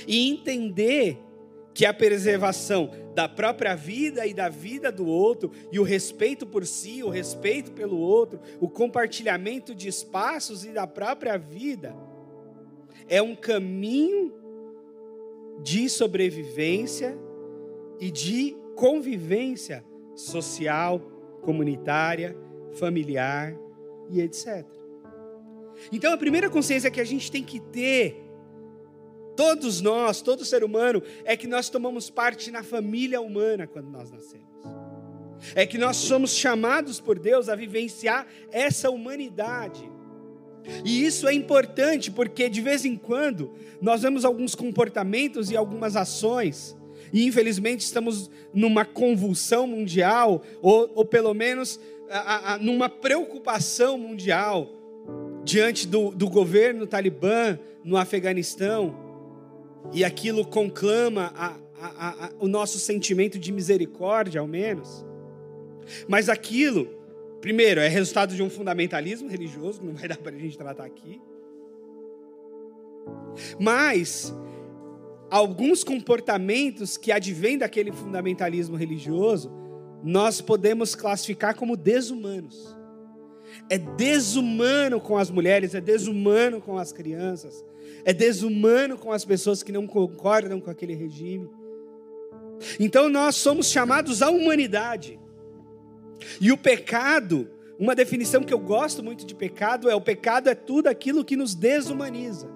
e 0.09 0.29
entender 0.29 1.21
que 1.79 1.87
a 1.87 1.95
preservação 1.95 2.91
da 3.15 3.29
própria 3.29 3.77
vida 3.77 4.27
e 4.27 4.35
da 4.35 4.49
vida 4.49 4.91
do 4.91 5.07
outro, 5.07 5.53
e 5.71 5.79
o 5.79 5.85
respeito 5.85 6.45
por 6.45 6.67
si, 6.67 7.05
o 7.05 7.09
respeito 7.09 7.71
pelo 7.71 7.97
outro, 7.99 8.41
o 8.59 8.69
compartilhamento 8.69 9.73
de 9.77 9.87
espaços 9.87 10.65
e 10.65 10.71
da 10.71 10.89
própria 10.89 11.39
vida, 11.39 11.95
é 13.09 13.23
um 13.23 13.37
caminho 13.37 14.35
de 15.63 15.89
sobrevivência 15.89 17.17
e 18.01 18.11
de 18.11 18.57
convivência 18.75 19.85
social, 20.17 20.99
comunitária, 21.43 22.37
familiar 22.73 23.57
e 24.11 24.21
etc. 24.21 24.67
Então 25.93 26.13
a 26.13 26.17
primeira 26.17 26.51
consciência 26.51 26.91
que 26.91 27.01
a 27.01 27.05
gente 27.05 27.31
tem 27.31 27.45
que 27.45 27.61
ter 27.61 28.28
todos 29.39 29.81
nós, 29.81 30.21
todo 30.21 30.45
ser 30.45 30.65
humano, 30.65 31.01
é 31.25 31.37
que 31.37 31.47
nós 31.47 31.69
tomamos 31.69 32.11
parte 32.11 32.51
na 32.51 32.65
família 32.65 33.21
humana 33.21 33.69
quando 33.69 33.89
nós 33.89 34.11
nascemos. 34.11 34.49
É 35.55 35.65
que 35.65 35.79
nós 35.79 35.97
somos 35.97 36.35
chamados 36.35 37.01
por 37.01 37.21
Deus 37.21 37.49
a 37.49 37.55
vivenciar 37.55 38.27
essa 38.51 38.91
humanidade. 38.91 39.89
E 40.85 41.05
isso 41.05 41.29
é 41.29 41.33
importante 41.33 42.11
porque 42.11 42.49
de 42.49 42.61
vez 42.61 42.85
em 42.85 42.97
quando 42.97 43.55
nós 43.81 44.03
vemos 44.03 44.25
alguns 44.25 44.57
comportamentos 44.57 45.53
e 45.53 45.57
algumas 45.57 45.95
ações, 45.95 46.77
e 47.13 47.25
infelizmente 47.25 47.83
estamos 47.83 48.29
numa 48.53 48.85
convulsão 48.85 49.69
mundial, 49.69 50.43
ou, 50.61 50.91
ou 50.97 51.05
pelo 51.05 51.33
menos 51.33 51.79
a, 52.11 52.55
a, 52.55 52.59
numa 52.59 52.89
preocupação 52.89 53.97
mundial 53.97 54.69
diante 55.45 55.87
do, 55.87 56.11
do 56.11 56.29
governo 56.29 56.89
talibã 56.89 57.57
no 57.85 57.97
Afeganistão, 57.97 59.08
e 59.93 60.05
aquilo 60.05 60.47
conclama 60.47 61.33
a, 61.37 62.31
o 62.39 62.49
nosso 62.49 62.79
sentimento 62.79 63.39
de 63.39 63.53
misericórdia, 63.53 64.41
ao 64.41 64.47
menos. 64.47 65.05
Mas 66.07 66.29
aquilo 66.29 66.99
Primeiro, 67.41 67.81
é 67.81 67.89
resultado 67.89 68.35
de 68.35 68.43
um 68.43 68.51
fundamentalismo 68.51 69.29
religioso, 69.29 69.81
que 69.81 69.87
não 69.87 69.95
vai 69.95 70.09
dar 70.09 70.17
para 70.17 70.35
a 70.35 70.39
gente 70.39 70.59
tratar 70.59 70.85
aqui. 70.85 71.21
Mas, 73.61 74.35
alguns 75.31 75.85
comportamentos 75.85 76.97
que 76.97 77.13
advêm 77.13 77.57
daquele 77.57 77.93
fundamentalismo 77.93 78.77
religioso, 78.77 79.53
nós 80.03 80.41
podemos 80.41 80.97
classificar 80.97 81.55
como 81.55 81.77
desumanos. 81.77 82.77
É 83.71 83.79
desumano 83.79 85.01
com 85.01 85.17
as 85.17 85.31
mulheres, 85.31 85.75
é 85.75 85.81
desumano 85.81 86.61
com 86.61 86.77
as 86.77 86.93
crianças, 86.93 87.65
é 88.05 88.13
desumano 88.13 88.97
com 88.97 89.13
as 89.13 89.25
pessoas 89.25 89.63
que 89.63 89.73
não 89.73 89.87
concordam 89.87 90.61
com 90.61 90.71
aquele 90.71 90.95
regime. 90.95 91.49
Então 92.79 93.09
nós 93.09 93.37
somos 93.37 93.71
chamados 93.71 94.23
à 94.23 94.31
humanidade. 94.31 95.19
E 96.41 96.51
o 96.51 96.57
pecado, 96.57 97.49
uma 97.79 97.95
definição 97.95 98.43
que 98.43 98.53
eu 98.53 98.59
gosto 98.59 99.03
muito 99.03 99.25
de 99.25 99.35
pecado 99.35 99.89
é: 99.89 99.95
o 99.95 100.01
pecado 100.01 100.49
é 100.49 100.55
tudo 100.55 100.89
aquilo 100.89 101.25
que 101.25 101.37
nos 101.37 101.55
desumaniza, 101.55 102.51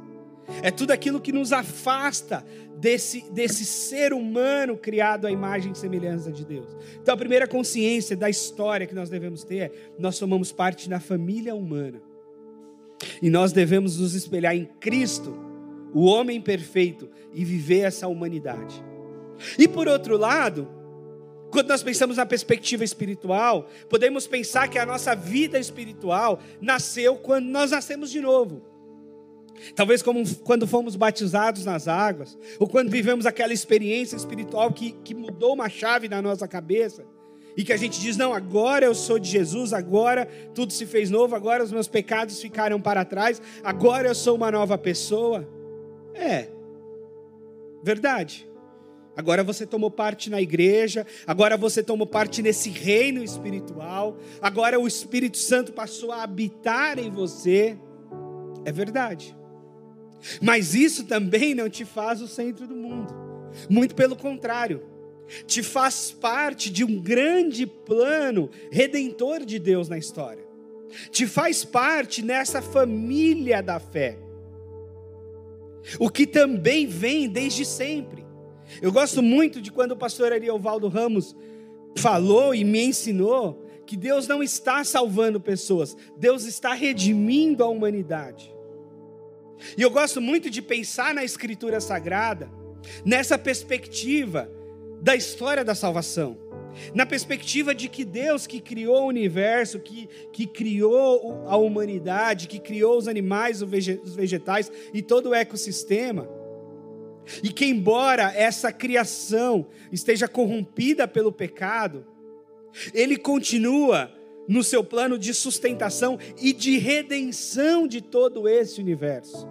é 0.62 0.70
tudo 0.70 0.90
aquilo 0.90 1.20
que 1.20 1.32
nos 1.32 1.52
afasta 1.52 2.44
desse, 2.76 3.30
desse 3.30 3.64
ser 3.64 4.12
humano 4.12 4.76
criado 4.76 5.26
à 5.26 5.30
imagem 5.30 5.72
e 5.72 5.78
semelhança 5.78 6.32
de 6.32 6.44
Deus. 6.44 6.76
Então, 7.00 7.14
a 7.14 7.18
primeira 7.18 7.46
consciência 7.46 8.16
da 8.16 8.28
história 8.28 8.86
que 8.86 8.94
nós 8.94 9.08
devemos 9.08 9.44
ter 9.44 9.58
é: 9.58 9.72
nós 9.98 10.16
somamos 10.16 10.50
parte 10.50 10.88
da 10.88 10.98
família 10.98 11.54
humana. 11.54 12.02
E 13.20 13.30
nós 13.30 13.52
devemos 13.52 13.98
nos 13.98 14.14
espelhar 14.14 14.56
em 14.56 14.64
Cristo, 14.80 15.34
o 15.92 16.04
homem 16.04 16.40
perfeito, 16.40 17.08
e 17.32 17.44
viver 17.44 17.80
essa 17.80 18.08
humanidade. 18.08 18.82
E 19.58 19.66
por 19.66 19.88
outro 19.88 20.16
lado, 20.16 20.68
quando 21.50 21.68
nós 21.68 21.82
pensamos 21.82 22.16
na 22.16 22.24
perspectiva 22.24 22.82
espiritual, 22.82 23.68
podemos 23.88 24.26
pensar 24.26 24.68
que 24.68 24.78
a 24.78 24.86
nossa 24.86 25.14
vida 25.14 25.58
espiritual 25.58 26.40
nasceu 26.60 27.16
quando 27.16 27.46
nós 27.46 27.70
nascemos 27.70 28.10
de 28.10 28.20
novo. 28.20 28.62
Talvez 29.74 30.02
como 30.02 30.22
quando 30.38 30.66
fomos 30.66 30.96
batizados 30.96 31.64
nas 31.64 31.86
águas, 31.86 32.38
ou 32.58 32.66
quando 32.66 32.90
vivemos 32.90 33.26
aquela 33.26 33.52
experiência 33.52 34.16
espiritual 34.16 34.72
que, 34.72 34.92
que 35.04 35.14
mudou 35.14 35.54
uma 35.54 35.68
chave 35.68 36.08
na 36.08 36.22
nossa 36.22 36.48
cabeça, 36.48 37.04
e 37.56 37.64
que 37.64 37.72
a 37.72 37.76
gente 37.76 38.00
diz: 38.00 38.16
não, 38.16 38.32
agora 38.32 38.84
eu 38.84 38.94
sou 38.94 39.18
de 39.18 39.28
Jesus, 39.28 39.72
agora 39.72 40.26
tudo 40.54 40.72
se 40.72 40.86
fez 40.86 41.10
novo, 41.10 41.34
agora 41.34 41.62
os 41.62 41.72
meus 41.72 41.88
pecados 41.88 42.40
ficaram 42.40 42.80
para 42.80 43.04
trás, 43.04 43.40
agora 43.62 44.08
eu 44.08 44.14
sou 44.14 44.36
uma 44.36 44.50
nova 44.50 44.78
pessoa. 44.78 45.48
É, 46.14 46.48
verdade. 47.82 48.48
Agora 49.14 49.44
você 49.44 49.66
tomou 49.66 49.90
parte 49.90 50.30
na 50.30 50.40
igreja, 50.40 51.06
agora 51.26 51.56
você 51.58 51.82
tomou 51.82 52.06
parte 52.06 52.40
nesse 52.40 52.70
reino 52.70 53.22
espiritual, 53.22 54.16
agora 54.40 54.80
o 54.80 54.86
Espírito 54.86 55.36
Santo 55.36 55.70
passou 55.70 56.12
a 56.12 56.22
habitar 56.22 56.98
em 56.98 57.10
você. 57.10 57.76
É 58.64 58.72
verdade. 58.72 59.36
Mas 60.40 60.74
isso 60.74 61.04
também 61.04 61.54
não 61.54 61.68
te 61.68 61.84
faz 61.84 62.22
o 62.22 62.28
centro 62.28 62.66
do 62.66 62.74
mundo. 62.74 63.12
Muito 63.68 63.94
pelo 63.94 64.16
contrário. 64.16 64.91
Te 65.46 65.62
faz 65.62 66.10
parte 66.10 66.70
de 66.70 66.84
um 66.84 67.00
grande 67.00 67.66
plano 67.66 68.50
redentor 68.70 69.44
de 69.44 69.58
Deus 69.58 69.88
na 69.88 69.98
história. 69.98 70.44
Te 71.10 71.26
faz 71.26 71.64
parte 71.64 72.22
nessa 72.22 72.60
família 72.60 73.62
da 73.62 73.80
fé. 73.80 74.18
O 75.98 76.10
que 76.10 76.26
também 76.26 76.86
vem 76.86 77.28
desde 77.28 77.64
sempre. 77.64 78.24
Eu 78.80 78.92
gosto 78.92 79.22
muito 79.22 79.60
de 79.60 79.72
quando 79.72 79.92
o 79.92 79.96
pastor 79.96 80.32
Ariovaldo 80.32 80.88
Ramos 80.88 81.34
falou 81.96 82.54
e 82.54 82.64
me 82.64 82.82
ensinou 82.84 83.66
que 83.86 83.96
Deus 83.96 84.26
não 84.26 84.42
está 84.42 84.84
salvando 84.84 85.40
pessoas, 85.40 85.96
Deus 86.16 86.44
está 86.44 86.72
redimindo 86.72 87.64
a 87.64 87.68
humanidade. 87.68 88.54
E 89.76 89.82
eu 89.82 89.90
gosto 89.90 90.20
muito 90.20 90.48
de 90.48 90.62
pensar 90.62 91.14
na 91.14 91.24
Escritura 91.24 91.80
Sagrada, 91.80 92.50
nessa 93.04 93.36
perspectiva 93.38 94.50
da 95.02 95.16
história 95.16 95.64
da 95.64 95.74
salvação, 95.74 96.38
na 96.94 97.04
perspectiva 97.04 97.74
de 97.74 97.88
que 97.88 98.04
Deus 98.04 98.46
que 98.46 98.60
criou 98.60 99.02
o 99.02 99.08
universo, 99.08 99.80
que, 99.80 100.08
que 100.32 100.46
criou 100.46 101.44
a 101.48 101.56
humanidade, 101.56 102.46
que 102.46 102.60
criou 102.60 102.96
os 102.96 103.08
animais, 103.08 103.60
os 103.60 104.14
vegetais 104.14 104.70
e 104.94 105.02
todo 105.02 105.30
o 105.30 105.34
ecossistema, 105.34 106.28
e 107.42 107.50
que, 107.50 107.64
embora 107.64 108.32
essa 108.34 108.72
criação 108.72 109.66
esteja 109.90 110.28
corrompida 110.28 111.08
pelo 111.08 111.32
pecado, 111.32 112.06
ele 112.94 113.16
continua 113.16 114.10
no 114.48 114.62
seu 114.62 114.84
plano 114.84 115.18
de 115.18 115.34
sustentação 115.34 116.18
e 116.40 116.52
de 116.52 116.78
redenção 116.78 117.88
de 117.88 118.00
todo 118.00 118.48
esse 118.48 118.80
universo. 118.80 119.48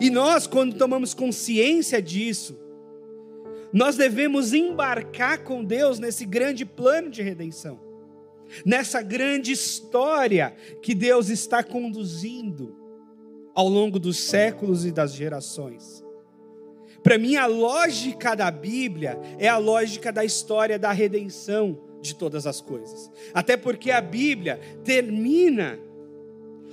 E 0.00 0.10
nós, 0.10 0.46
quando 0.46 0.76
tomamos 0.76 1.12
consciência 1.12 2.00
disso, 2.00 2.67
nós 3.72 3.96
devemos 3.96 4.52
embarcar 4.52 5.44
com 5.44 5.64
Deus 5.64 5.98
nesse 5.98 6.24
grande 6.24 6.64
plano 6.64 7.10
de 7.10 7.22
redenção, 7.22 7.80
nessa 8.64 9.02
grande 9.02 9.52
história 9.52 10.54
que 10.82 10.94
Deus 10.94 11.28
está 11.28 11.62
conduzindo 11.62 12.76
ao 13.54 13.68
longo 13.68 13.98
dos 13.98 14.18
séculos 14.18 14.84
e 14.84 14.92
das 14.92 15.12
gerações. 15.12 16.04
Para 17.02 17.18
mim, 17.18 17.36
a 17.36 17.46
lógica 17.46 18.34
da 18.34 18.50
Bíblia 18.50 19.18
é 19.38 19.48
a 19.48 19.56
lógica 19.56 20.12
da 20.12 20.24
história 20.24 20.78
da 20.78 20.92
redenção 20.92 21.78
de 22.00 22.14
todas 22.14 22.46
as 22.46 22.60
coisas. 22.60 23.10
Até 23.32 23.56
porque 23.56 23.90
a 23.90 24.00
Bíblia 24.00 24.60
termina 24.84 25.78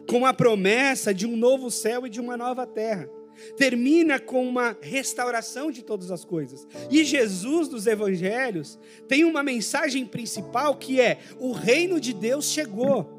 com 0.07 0.25
a 0.25 0.33
promessa 0.33 1.13
de 1.13 1.25
um 1.25 1.35
novo 1.35 1.69
céu 1.71 2.05
e 2.05 2.09
de 2.09 2.19
uma 2.19 2.37
nova 2.37 2.65
terra. 2.65 3.09
Termina 3.57 4.19
com 4.19 4.47
uma 4.47 4.77
restauração 4.81 5.71
de 5.71 5.83
todas 5.83 6.11
as 6.11 6.23
coisas. 6.23 6.67
E 6.89 7.03
Jesus 7.03 7.67
dos 7.67 7.87
evangelhos 7.87 8.79
tem 9.07 9.23
uma 9.23 9.43
mensagem 9.43 10.05
principal 10.05 10.75
que 10.75 10.99
é: 10.99 11.19
o 11.39 11.51
reino 11.51 11.99
de 11.99 12.13
Deus 12.13 12.45
chegou. 12.45 13.13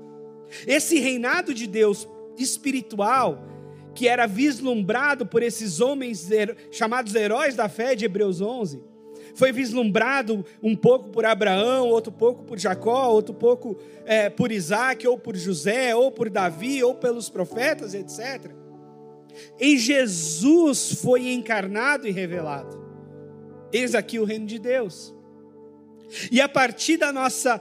Esse 0.66 0.98
reinado 0.98 1.52
de 1.52 1.66
Deus 1.66 2.08
espiritual 2.38 3.42
que 3.94 4.06
era 4.06 4.26
vislumbrado 4.26 5.24
por 5.24 5.42
esses 5.42 5.80
homens 5.80 6.28
chamados 6.70 7.14
heróis 7.14 7.56
da 7.56 7.66
fé 7.66 7.94
de 7.94 8.04
Hebreus 8.04 8.42
11, 8.42 8.84
foi 9.34 9.52
vislumbrado 9.52 10.44
um 10.62 10.76
pouco 10.76 11.08
por 11.08 11.24
Abraão, 11.24 11.88
outro 11.88 12.12
pouco 12.12 12.44
por 12.44 12.58
Jacó, 12.58 13.10
outro 13.10 13.34
pouco 13.34 13.78
é, 14.04 14.30
por 14.30 14.52
Isaac, 14.52 15.06
ou 15.06 15.18
por 15.18 15.36
José, 15.36 15.94
ou 15.94 16.10
por 16.10 16.30
Davi, 16.30 16.82
ou 16.82 16.94
pelos 16.94 17.28
profetas, 17.28 17.94
etc. 17.94 18.50
Em 19.58 19.76
Jesus 19.76 20.92
foi 21.00 21.32
encarnado 21.32 22.06
e 22.06 22.10
revelado. 22.10 22.84
Eis 23.72 23.94
aqui 23.94 24.18
o 24.18 24.24
reino 24.24 24.46
de 24.46 24.58
Deus. 24.58 25.14
E 26.30 26.40
a 26.40 26.48
partir 26.48 26.96
da 26.96 27.12
nossa 27.12 27.60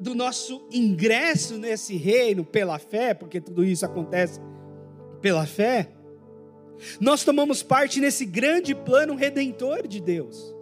do 0.00 0.14
nosso 0.14 0.66
ingresso 0.72 1.56
nesse 1.56 1.96
reino 1.96 2.44
pela 2.44 2.78
fé, 2.78 3.14
porque 3.14 3.40
tudo 3.40 3.64
isso 3.64 3.86
acontece 3.86 4.40
pela 5.20 5.46
fé, 5.46 5.88
nós 7.00 7.24
tomamos 7.24 7.62
parte 7.62 8.00
nesse 8.00 8.24
grande 8.24 8.74
plano 8.74 9.14
redentor 9.14 9.86
de 9.86 10.00
Deus. 10.00 10.54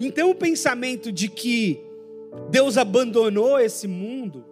Então, 0.00 0.30
o 0.30 0.34
pensamento 0.34 1.10
de 1.10 1.28
que 1.28 1.82
Deus 2.50 2.76
abandonou 2.76 3.58
esse 3.58 3.88
mundo, 3.88 4.44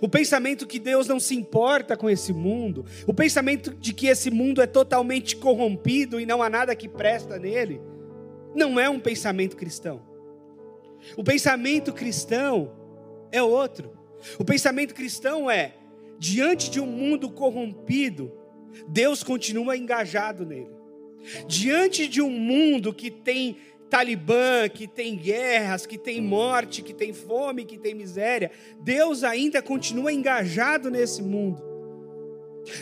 o 0.00 0.08
pensamento 0.08 0.66
que 0.66 0.78
Deus 0.78 1.06
não 1.06 1.20
se 1.20 1.34
importa 1.34 1.96
com 1.96 2.08
esse 2.08 2.32
mundo, 2.32 2.84
o 3.06 3.14
pensamento 3.14 3.74
de 3.74 3.92
que 3.92 4.06
esse 4.06 4.30
mundo 4.30 4.60
é 4.60 4.66
totalmente 4.66 5.36
corrompido 5.36 6.20
e 6.20 6.26
não 6.26 6.42
há 6.42 6.50
nada 6.50 6.74
que 6.74 6.88
presta 6.88 7.38
nele, 7.38 7.80
não 8.54 8.80
é 8.80 8.88
um 8.88 9.00
pensamento 9.00 9.56
cristão. 9.56 10.02
O 11.16 11.22
pensamento 11.22 11.92
cristão 11.92 12.72
é 13.30 13.42
outro. 13.42 13.92
O 14.38 14.44
pensamento 14.44 14.94
cristão 14.94 15.50
é: 15.50 15.74
diante 16.18 16.70
de 16.70 16.80
um 16.80 16.86
mundo 16.86 17.30
corrompido, 17.30 18.32
Deus 18.88 19.22
continua 19.22 19.76
engajado 19.76 20.44
nele. 20.44 20.74
Diante 21.46 22.06
de 22.06 22.22
um 22.22 22.30
mundo 22.30 22.94
que 22.94 23.10
tem 23.10 23.56
Talibã, 23.88 24.68
que 24.72 24.86
tem 24.86 25.16
guerras, 25.16 25.86
que 25.86 25.96
tem 25.96 26.20
morte, 26.20 26.82
que 26.82 26.92
tem 26.92 27.12
fome, 27.12 27.64
que 27.64 27.78
tem 27.78 27.94
miséria, 27.94 28.50
Deus 28.80 29.22
ainda 29.22 29.62
continua 29.62 30.12
engajado 30.12 30.90
nesse 30.90 31.22
mundo. 31.22 31.62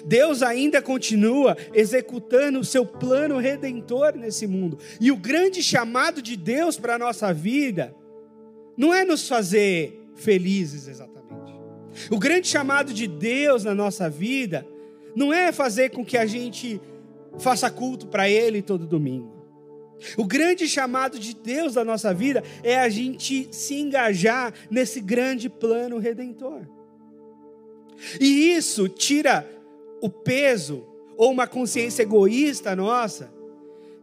Deus 0.04 0.42
ainda 0.42 0.80
continua 0.80 1.56
executando 1.74 2.58
o 2.58 2.64
seu 2.64 2.86
plano 2.86 3.38
redentor 3.38 4.16
nesse 4.16 4.46
mundo. 4.46 4.78
E 5.00 5.12
o 5.12 5.16
grande 5.16 5.62
chamado 5.62 6.22
de 6.22 6.36
Deus 6.36 6.78
para 6.78 6.94
a 6.94 6.98
nossa 6.98 7.32
vida 7.32 7.94
não 8.76 8.92
é 8.92 9.04
nos 9.04 9.28
fazer 9.28 10.00
felizes 10.14 10.88
exatamente. 10.88 11.54
O 12.10 12.18
grande 12.18 12.48
chamado 12.48 12.92
de 12.92 13.06
Deus 13.06 13.64
na 13.64 13.74
nossa 13.74 14.08
vida 14.08 14.66
não 15.14 15.32
é 15.32 15.52
fazer 15.52 15.90
com 15.90 16.04
que 16.04 16.16
a 16.16 16.26
gente 16.26 16.80
faça 17.38 17.70
culto 17.70 18.06
para 18.06 18.28
Ele 18.28 18.62
todo 18.62 18.86
domingo. 18.86 19.33
O 20.16 20.24
grande 20.24 20.68
chamado 20.68 21.18
de 21.18 21.34
Deus 21.34 21.74
da 21.74 21.84
nossa 21.84 22.12
vida 22.12 22.42
é 22.62 22.78
a 22.78 22.88
gente 22.88 23.48
se 23.50 23.74
engajar 23.74 24.52
nesse 24.70 25.00
grande 25.00 25.48
plano 25.48 25.98
redentor. 25.98 26.62
E 28.20 28.52
isso 28.54 28.88
tira 28.88 29.48
o 30.00 30.10
peso 30.10 30.84
ou 31.16 31.30
uma 31.30 31.46
consciência 31.46 32.02
egoísta 32.02 32.74
nossa 32.74 33.32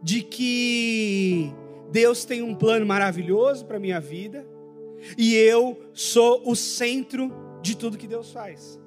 de 0.02 0.22
que 0.22 1.52
Deus 1.90 2.24
tem 2.24 2.42
um 2.42 2.54
plano 2.54 2.84
maravilhoso 2.84 3.64
para 3.64 3.78
minha 3.78 4.00
vida 4.00 4.46
e 5.16 5.34
eu 5.34 5.80
sou 5.92 6.42
o 6.44 6.56
centro 6.56 7.30
de 7.60 7.76
tudo 7.76 7.98
que 7.98 8.06
Deus 8.06 8.32
faz. 8.32 8.80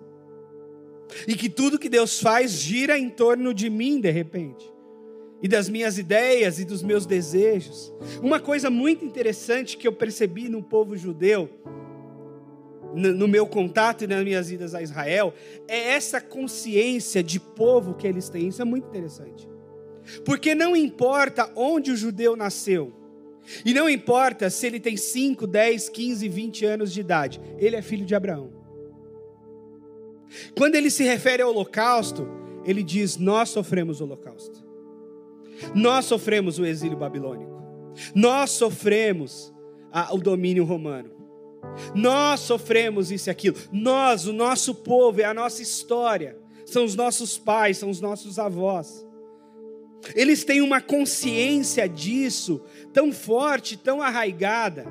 E 1.27 1.35
que 1.35 1.49
tudo 1.49 1.79
que 1.79 1.87
Deus 1.87 2.19
faz 2.19 2.51
gira 2.51 2.97
em 2.97 3.09
torno 3.09 3.53
de 3.53 3.69
mim 3.69 4.01
de 4.01 4.11
repente. 4.11 4.74
E 5.41 5.48
das 5.48 5.69
minhas 5.69 5.98
ideias 5.98 6.60
e 6.60 6.65
dos 6.65 6.82
meus 6.82 7.06
desejos. 7.06 7.93
Uma 8.21 8.39
coisa 8.39 8.69
muito 8.69 9.06
interessante 9.06 9.78
que 9.78 9.88
eu 9.88 9.93
percebi 9.93 10.50
no 10.50 10.63
povo 10.63 10.95
judeu, 10.95 11.50
no 12.93 13.28
meu 13.28 13.45
contato 13.45 14.06
e 14.06 14.08
nas 14.08 14.24
minhas 14.24 14.50
idas 14.50 14.74
a 14.74 14.82
Israel, 14.82 15.34
é 15.67 15.91
essa 15.91 16.21
consciência 16.21 17.21
de 17.21 17.39
povo 17.39 17.93
que 17.93 18.08
eles 18.08 18.30
têm. 18.30 18.48
Isso 18.48 18.62
é 18.62 18.65
muito 18.65 18.88
interessante. 18.88 19.48
Porque 20.24 20.56
não 20.56 20.76
importa 20.76 21.52
onde 21.56 21.91
o 21.91 21.98
judeu 21.98 22.36
nasceu, 22.36 22.93
e 23.63 23.74
não 23.74 23.89
importa 23.89 24.50
se 24.50 24.65
ele 24.65 24.80
tem 24.80 24.98
5, 24.98 25.45
10, 25.45 25.89
15, 25.89 26.28
20 26.28 26.65
anos 26.65 26.93
de 26.93 27.00
idade, 27.00 27.41
ele 27.58 27.76
é 27.76 27.82
filho 27.82 28.06
de 28.06 28.15
Abraão. 28.15 28.52
Quando 30.58 30.76
ele 30.76 30.89
se 30.89 31.04
refere 31.04 31.43
ao 31.43 31.52
holocausto, 31.52 32.28
ele 32.65 32.84
diz: 32.84 33.17
Nós 33.17 33.50
sofremos 33.50 34.02
o 34.02 34.06
holocausto, 34.06 34.64
nós 35.73 36.05
sofremos 36.05 36.59
o 36.59 36.65
exílio 36.65 36.97
babilônico, 36.97 37.51
nós 38.13 38.51
sofremos 38.51 39.53
a, 39.91 40.13
o 40.13 40.17
domínio 40.17 40.63
romano, 40.63 41.11
nós 41.93 42.41
sofremos 42.41 43.11
isso 43.11 43.29
e 43.29 43.31
aquilo, 43.31 43.57
nós, 43.71 44.27
o 44.27 44.33
nosso 44.33 44.75
povo, 44.75 45.21
é 45.21 45.25
a 45.25 45.33
nossa 45.33 45.61
história, 45.61 46.37
são 46.65 46.83
os 46.83 46.95
nossos 46.95 47.37
pais, 47.37 47.77
são 47.77 47.89
os 47.89 48.01
nossos 48.01 48.39
avós. 48.39 49.05
Eles 50.13 50.43
têm 50.43 50.61
uma 50.61 50.81
consciência 50.81 51.87
disso 51.89 52.61
tão 52.93 53.11
forte, 53.11 53.77
tão 53.77 54.01
arraigada 54.01 54.85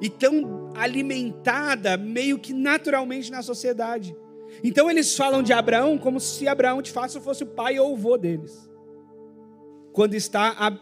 e 0.00 0.08
tão 0.08 0.72
alimentada, 0.74 1.96
meio 1.96 2.38
que 2.38 2.52
naturalmente 2.52 3.30
na 3.30 3.42
sociedade. 3.42 4.16
Então 4.64 4.90
eles 4.90 5.16
falam 5.16 5.42
de 5.42 5.52
Abraão 5.52 5.96
como 5.98 6.18
se 6.18 6.48
Abraão 6.48 6.82
de 6.82 6.90
fato 6.90 7.20
fosse 7.20 7.44
o 7.44 7.46
pai 7.46 7.78
ou 7.78 7.92
o 7.92 7.94
avô 7.94 8.16
deles. 8.16 8.69
Quando 9.92 10.14
está 10.14 10.54
há 10.58 10.78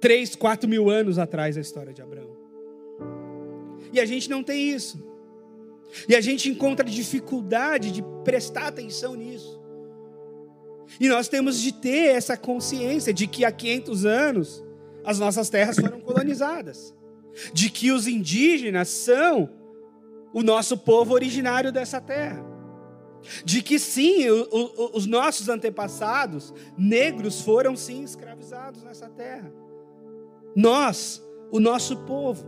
3, 0.00 0.34
4 0.34 0.68
mil 0.68 0.88
anos 0.90 1.18
atrás 1.18 1.56
a 1.56 1.60
história 1.60 1.92
de 1.92 2.00
Abraão. 2.00 2.36
E 3.92 4.00
a 4.00 4.06
gente 4.06 4.30
não 4.30 4.42
tem 4.42 4.70
isso. 4.70 5.02
E 6.08 6.14
a 6.14 6.20
gente 6.20 6.48
encontra 6.48 6.88
dificuldade 6.88 7.90
de 7.90 8.02
prestar 8.24 8.68
atenção 8.68 9.14
nisso. 9.14 9.60
E 10.98 11.08
nós 11.08 11.28
temos 11.28 11.60
de 11.60 11.72
ter 11.72 12.16
essa 12.16 12.36
consciência 12.36 13.12
de 13.12 13.26
que 13.26 13.44
há 13.44 13.52
500 13.52 14.04
anos 14.04 14.64
as 15.04 15.18
nossas 15.18 15.48
terras 15.48 15.76
foram 15.76 16.00
colonizadas, 16.00 16.94
de 17.52 17.70
que 17.70 17.90
os 17.90 18.06
indígenas 18.06 18.88
são 18.88 19.48
o 20.32 20.42
nosso 20.42 20.76
povo 20.76 21.14
originário 21.14 21.72
dessa 21.72 22.00
terra. 22.00 22.49
De 23.44 23.62
que 23.62 23.78
sim, 23.78 24.28
o, 24.28 24.48
o, 24.50 24.96
os 24.96 25.06
nossos 25.06 25.48
antepassados 25.48 26.54
negros 26.76 27.42
foram 27.42 27.76
sim 27.76 28.02
escravizados 28.02 28.82
nessa 28.82 29.08
terra. 29.08 29.52
Nós, 30.56 31.22
o 31.50 31.60
nosso 31.60 31.96
povo, 31.98 32.46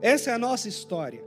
essa 0.00 0.30
é 0.30 0.34
a 0.34 0.38
nossa 0.38 0.68
história. 0.68 1.22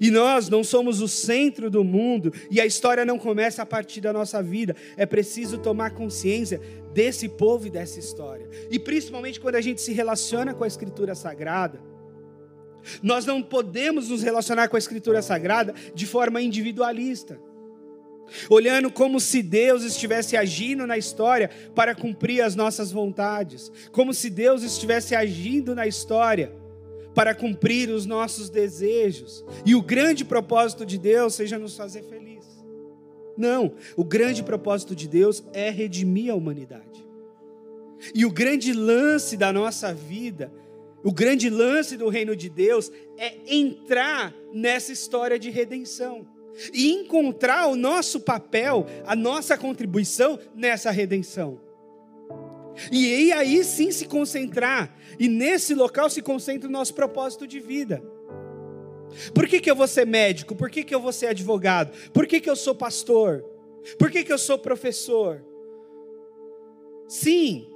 E 0.00 0.10
nós 0.10 0.48
não 0.48 0.64
somos 0.64 1.00
o 1.00 1.08
centro 1.08 1.70
do 1.70 1.84
mundo, 1.84 2.32
e 2.50 2.60
a 2.60 2.66
história 2.66 3.04
não 3.04 3.18
começa 3.18 3.62
a 3.62 3.66
partir 3.66 4.00
da 4.00 4.12
nossa 4.12 4.42
vida. 4.42 4.74
É 4.96 5.06
preciso 5.06 5.58
tomar 5.58 5.90
consciência 5.92 6.60
desse 6.92 7.28
povo 7.28 7.66
e 7.66 7.70
dessa 7.70 7.98
história. 7.98 8.48
E 8.70 8.78
principalmente 8.78 9.40
quando 9.40 9.54
a 9.54 9.60
gente 9.60 9.80
se 9.80 9.92
relaciona 9.92 10.52
com 10.52 10.64
a 10.64 10.66
Escritura 10.66 11.14
Sagrada, 11.14 11.80
nós 13.02 13.26
não 13.26 13.42
podemos 13.42 14.08
nos 14.08 14.22
relacionar 14.22 14.68
com 14.68 14.76
a 14.76 14.78
Escritura 14.78 15.22
Sagrada 15.22 15.74
de 15.94 16.06
forma 16.06 16.40
individualista, 16.40 17.40
olhando 18.48 18.90
como 18.90 19.18
se 19.20 19.42
Deus 19.42 19.82
estivesse 19.82 20.36
agindo 20.36 20.86
na 20.86 20.98
história 20.98 21.50
para 21.74 21.94
cumprir 21.94 22.42
as 22.42 22.54
nossas 22.54 22.92
vontades, 22.92 23.70
como 23.90 24.12
se 24.12 24.28
Deus 24.30 24.62
estivesse 24.62 25.14
agindo 25.14 25.74
na 25.74 25.86
história 25.86 26.52
para 27.14 27.34
cumprir 27.34 27.88
os 27.90 28.06
nossos 28.06 28.48
desejos, 28.48 29.44
e 29.64 29.74
o 29.74 29.82
grande 29.82 30.24
propósito 30.24 30.86
de 30.86 30.98
Deus 30.98 31.34
seja 31.34 31.58
nos 31.58 31.76
fazer 31.76 32.02
felizes. 32.02 32.64
Não, 33.36 33.72
o 33.96 34.04
grande 34.04 34.42
propósito 34.42 34.94
de 34.94 35.08
Deus 35.08 35.44
é 35.52 35.70
redimir 35.70 36.32
a 36.32 36.34
humanidade. 36.34 37.06
E 38.14 38.24
o 38.24 38.30
grande 38.30 38.72
lance 38.72 39.36
da 39.36 39.52
nossa 39.52 39.92
vida 39.92 40.52
o 41.04 41.12
grande 41.12 41.48
lance 41.48 41.96
do 41.96 42.08
reino 42.08 42.34
de 42.34 42.48
Deus 42.48 42.90
é 43.16 43.36
entrar 43.46 44.34
nessa 44.52 44.92
história 44.92 45.38
de 45.38 45.50
redenção 45.50 46.26
e 46.72 46.90
encontrar 46.90 47.68
o 47.68 47.76
nosso 47.76 48.20
papel, 48.20 48.86
a 49.06 49.14
nossa 49.14 49.56
contribuição 49.56 50.38
nessa 50.54 50.90
redenção. 50.90 51.60
E 52.92 53.32
aí 53.32 53.62
sim 53.64 53.90
se 53.90 54.06
concentrar, 54.06 54.94
e 55.18 55.28
nesse 55.28 55.74
local 55.74 56.08
se 56.08 56.22
concentra 56.22 56.68
o 56.68 56.72
nosso 56.72 56.94
propósito 56.94 57.46
de 57.46 57.58
vida. 57.58 58.02
Por 59.34 59.48
que, 59.48 59.60
que 59.60 59.70
eu 59.70 59.74
vou 59.74 59.88
ser 59.88 60.06
médico? 60.06 60.54
Por 60.54 60.70
que, 60.70 60.84
que 60.84 60.94
eu 60.94 61.00
vou 61.00 61.12
ser 61.12 61.28
advogado? 61.28 61.92
Por 62.10 62.26
que, 62.26 62.40
que 62.40 62.50
eu 62.50 62.56
sou 62.56 62.74
pastor? 62.74 63.44
Por 63.98 64.10
que, 64.10 64.22
que 64.22 64.32
eu 64.32 64.38
sou 64.38 64.58
professor? 64.58 65.44
Sim, 67.08 67.66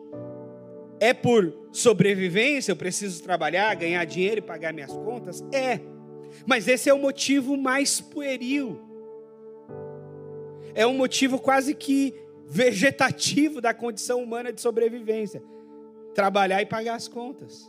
é 1.03 1.13
por 1.13 1.53
sobrevivência, 1.73 2.71
eu 2.71 2.77
preciso 2.77 3.25
trabalhar, 3.25 3.75
ganhar 3.75 4.05
dinheiro 4.05 4.39
e 4.39 4.41
pagar 4.41 4.73
minhas 4.73 4.93
contas? 4.93 5.43
É. 5.53 5.81
Mas 6.47 6.69
esse 6.69 6.89
é 6.89 6.95
o 6.95 6.99
motivo 6.99 7.57
mais 7.57 8.01
pueril. 8.01 8.81
É 10.77 10.87
um 10.87 10.95
motivo 10.95 11.41
quase 11.41 11.75
que 11.75 12.15
vegetativo 12.47 13.61
da 13.61 13.75
condição 13.75 14.23
humana 14.23 14.53
de 14.53 14.61
sobrevivência. 14.61 15.43
Trabalhar 16.15 16.63
e 16.63 16.67
pagar 16.67 16.95
as 16.95 17.09
contas. 17.09 17.69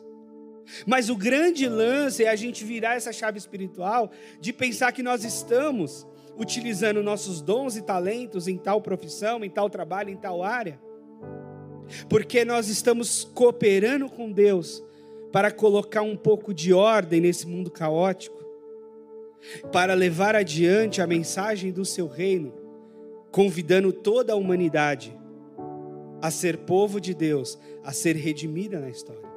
Mas 0.86 1.10
o 1.10 1.16
grande 1.16 1.68
lance 1.68 2.24
é 2.24 2.30
a 2.30 2.36
gente 2.36 2.64
virar 2.64 2.98
essa 2.98 3.12
chave 3.12 3.40
espiritual 3.40 4.12
de 4.40 4.54
pensar 4.54 4.92
que 4.92 5.02
nós 5.02 5.24
estamos 5.24 6.06
utilizando 6.38 7.02
nossos 7.02 7.42
dons 7.42 7.76
e 7.78 7.82
talentos 7.82 8.48
em 8.48 8.60
tal 8.60 8.80
profissão, 8.80 9.44
em 9.44 9.50
tal 9.50 9.72
trabalho, 9.72 10.12
em 10.12 10.18
tal 10.18 10.44
área 10.44 10.80
porque 12.10 12.46
nós 12.46 12.68
estamos 12.68 13.24
cooperando 13.34 14.10
com 14.10 14.32
Deus 14.32 14.84
para 15.32 15.52
colocar 15.52 16.02
um 16.02 16.16
pouco 16.16 16.54
de 16.54 16.74
ordem 16.74 17.22
nesse 17.22 17.48
mundo 17.48 17.72
caótico, 17.72 18.44
para 19.72 19.94
levar 19.94 20.36
adiante 20.36 21.02
a 21.02 21.08
mensagem 21.08 21.72
do 21.72 21.84
seu 21.84 22.08
reino, 22.08 22.54
convidando 23.32 23.92
toda 23.92 24.34
a 24.34 24.36
humanidade 24.36 25.18
a 26.22 26.32
ser 26.32 26.60
povo 26.60 27.02
de 27.02 27.14
Deus, 27.14 27.60
a 27.84 27.92
ser 27.92 28.16
redimida 28.16 28.80
na 28.80 28.90
história, 28.90 29.28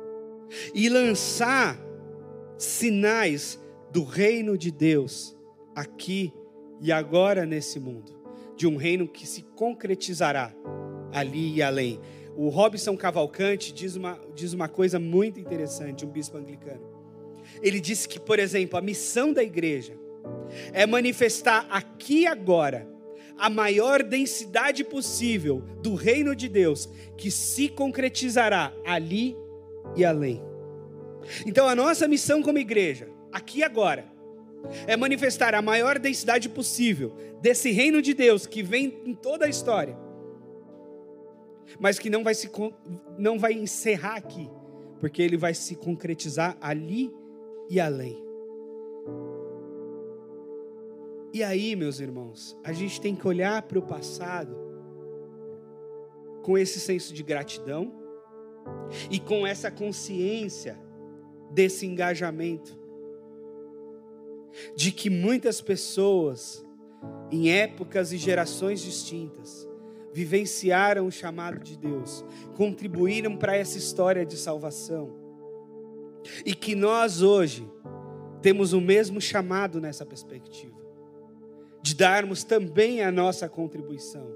e 0.75 0.89
lançar 0.89 1.77
sinais 2.57 3.59
do 3.91 4.05
reino 4.05 4.57
de 4.57 4.71
Deus 4.71 5.37
aqui 5.75 6.33
e 6.81 6.93
agora 6.93 7.45
nesse 7.47 7.81
mundo, 7.81 8.13
de 8.55 8.67
um 8.67 8.77
reino 8.77 9.09
que 9.09 9.27
se 9.27 9.43
concretizará 9.57 10.55
ali 11.13 11.55
e 11.55 11.63
além. 11.63 12.01
O 12.37 12.51
Robson 12.51 12.95
Cavalcante 12.99 13.73
diz 13.73 13.97
uma, 13.97 14.21
diz 14.35 14.53
uma 14.53 14.69
coisa 14.69 14.99
muito 14.99 15.41
interessante, 15.41 16.05
um 16.05 16.11
bispo 16.11 16.37
anglicano. 16.37 16.83
Ele 17.63 17.81
disse 17.81 18.07
que, 18.07 18.21
por 18.21 18.39
exemplo, 18.39 18.79
a 18.79 18.83
missão 18.83 19.33
da 19.33 19.43
igreja 19.43 19.95
é 20.73 20.85
manifestar 20.87 21.67
aqui 21.71 22.21
e 22.21 22.27
agora 22.27 22.87
a 23.39 23.49
maior 23.49 24.03
densidade 24.03 24.85
possível 24.85 25.63
do 25.83 25.95
reino 25.95 26.37
de 26.37 26.49
Deus, 26.49 26.89
que 27.17 27.31
se 27.31 27.69
concretizará 27.69 28.73
ali 28.85 29.35
e 29.97 30.05
além. 30.05 30.43
Então, 31.47 31.67
a 31.67 31.75
nossa 31.75 32.07
missão 32.07 32.43
como 32.43 32.59
igreja, 32.59 33.09
aqui 33.33 33.61
e 33.61 33.63
agora, 33.63 34.07
é 34.87 34.97
manifestar 34.97 35.55
a 35.55 35.63
maior 35.63 35.99
densidade 35.99 36.49
possível 36.49 37.15
desse 37.41 37.71
reino 37.71 38.03
de 38.03 38.13
Deus 38.13 38.47
que 38.47 38.63
vem 38.63 39.01
em 39.07 39.15
toda 39.15 39.47
a 39.47 39.49
história, 39.49 39.97
mas 41.79 41.99
que 41.99 42.11
não 42.11 42.23
vai, 42.23 42.35
se, 42.35 42.51
não 43.19 43.39
vai 43.39 43.53
encerrar 43.53 44.17
aqui, 44.17 44.51
porque 45.01 45.23
ele 45.23 45.37
vai 45.37 45.55
se 45.55 45.77
concretizar 45.77 46.57
ali 46.61 47.13
e 47.69 47.81
além. 47.81 48.25
E 51.33 51.43
aí, 51.43 51.77
meus 51.77 52.01
irmãos, 52.01 52.57
a 52.65 52.73
gente 52.73 53.01
tem 53.01 53.15
que 53.15 53.27
olhar 53.27 53.61
para 53.63 53.79
o 53.79 53.83
passado 53.83 54.57
com 56.43 56.57
esse 56.57 56.81
senso 56.81 57.13
de 57.13 57.23
gratidão 57.23 57.93
e 59.11 59.19
com 59.19 59.47
essa 59.47 59.71
consciência 59.71 60.79
desse 61.51 61.85
engajamento 61.85 62.79
de 64.75 64.93
que 64.93 65.11
muitas 65.11 65.61
pessoas, 65.61 66.65
em 67.31 67.51
épocas 67.51 68.13
e 68.13 68.17
gerações 68.17 68.81
distintas, 68.81 69.69
vivenciaram 70.17 71.07
o 71.07 71.13
chamado 71.13 71.63
de 71.63 71.77
Deus, 71.77 72.25
contribuíram 72.55 73.37
para 73.37 73.55
essa 73.55 73.77
história 73.77 74.25
de 74.25 74.35
salvação, 74.35 75.15
e 76.43 76.55
que 76.55 76.75
nós 76.75 77.21
hoje 77.21 77.69
temos 78.41 78.73
o 78.73 78.81
mesmo 78.81 79.21
chamado 79.21 79.79
nessa 79.79 80.07
perspectiva, 80.07 80.81
de 81.83 81.95
darmos 81.95 82.45
também 82.45 83.03
a 83.03 83.13
nossa 83.13 83.47
contribuição, 83.47 84.27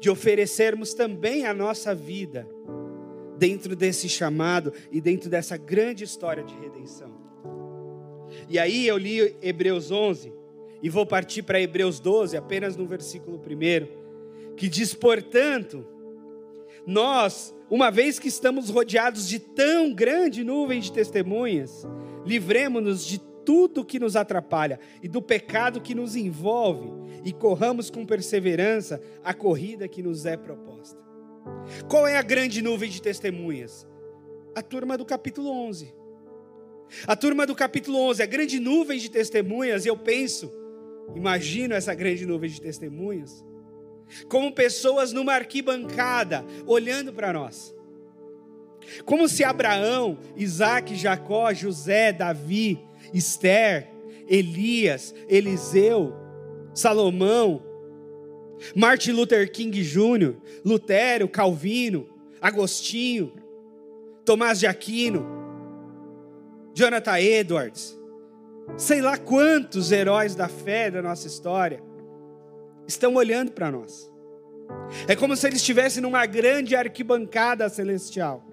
de 0.00 0.10
oferecermos 0.10 0.92
também 0.92 1.46
a 1.46 1.54
nossa 1.54 1.94
vida 1.94 2.44
dentro 3.38 3.76
desse 3.76 4.08
chamado 4.08 4.72
e 4.90 5.00
dentro 5.00 5.30
dessa 5.30 5.56
grande 5.56 6.02
história 6.02 6.42
de 6.42 6.54
redenção. 6.54 7.12
E 8.48 8.58
aí 8.58 8.88
eu 8.88 8.98
li 8.98 9.36
Hebreus 9.40 9.92
11 9.92 10.32
e 10.82 10.90
vou 10.90 11.06
partir 11.06 11.44
para 11.44 11.60
Hebreus 11.60 12.00
12, 12.00 12.36
apenas 12.36 12.76
no 12.76 12.88
versículo 12.88 13.38
1, 13.38 13.97
que 14.58 14.68
diz: 14.68 14.92
Portanto, 14.92 15.86
nós, 16.86 17.54
uma 17.70 17.90
vez 17.90 18.18
que 18.18 18.28
estamos 18.28 18.68
rodeados 18.68 19.28
de 19.28 19.38
tão 19.38 19.94
grande 19.94 20.44
nuvem 20.44 20.80
de 20.80 20.92
testemunhas, 20.92 21.86
livremos-nos 22.26 23.06
de 23.06 23.18
tudo 23.44 23.84
que 23.84 23.98
nos 23.98 24.14
atrapalha 24.14 24.78
e 25.02 25.08
do 25.08 25.22
pecado 25.22 25.80
que 25.80 25.94
nos 25.94 26.14
envolve 26.14 26.90
e 27.24 27.32
corramos 27.32 27.88
com 27.88 28.04
perseverança 28.04 29.00
a 29.24 29.32
corrida 29.32 29.88
que 29.88 30.02
nos 30.02 30.26
é 30.26 30.36
proposta. 30.36 30.98
Qual 31.88 32.06
é 32.06 32.18
a 32.18 32.22
grande 32.22 32.60
nuvem 32.60 32.90
de 32.90 33.00
testemunhas? 33.00 33.86
A 34.54 34.60
turma 34.60 34.98
do 34.98 35.04
capítulo 35.04 35.50
11. 35.50 35.94
A 37.06 37.16
turma 37.16 37.46
do 37.46 37.54
capítulo 37.54 37.98
11, 37.98 38.22
a 38.22 38.26
grande 38.26 38.58
nuvem 38.58 38.98
de 38.98 39.10
testemunhas, 39.10 39.84
eu 39.84 39.96
penso, 39.96 40.50
imagino 41.14 41.74
essa 41.74 41.94
grande 41.94 42.24
nuvem 42.24 42.48
de 42.48 42.60
testemunhas, 42.60 43.44
como 44.28 44.52
pessoas 44.52 45.12
numa 45.12 45.34
arquibancada 45.34 46.44
olhando 46.66 47.12
para 47.12 47.32
nós. 47.32 47.74
Como 49.04 49.28
se 49.28 49.44
Abraão, 49.44 50.18
Isaac, 50.36 50.94
Jacó, 50.94 51.52
José, 51.52 52.12
Davi, 52.12 52.80
Esther, 53.12 53.88
Elias, 54.26 55.14
Eliseu, 55.28 56.14
Salomão, 56.74 57.62
Martin 58.74 59.12
Luther 59.12 59.50
King 59.50 59.82
Jr., 59.82 60.34
Lutero, 60.64 61.28
Calvino, 61.28 62.08
Agostinho, 62.40 63.32
Tomás 64.24 64.58
de 64.58 64.66
Aquino, 64.66 65.26
Jonathan 66.74 67.18
Edwards, 67.18 67.98
sei 68.76 69.00
lá 69.00 69.16
quantos 69.16 69.90
heróis 69.90 70.34
da 70.34 70.48
fé 70.48 70.90
da 70.90 71.02
nossa 71.02 71.26
história 71.26 71.87
estão 72.88 73.14
olhando 73.14 73.52
para 73.52 73.70
nós. 73.70 74.10
É 75.06 75.14
como 75.14 75.36
se 75.36 75.46
eles 75.46 75.60
estivessem 75.60 76.02
numa 76.02 76.24
grande 76.26 76.74
arquibancada 76.74 77.68
celestial, 77.68 78.44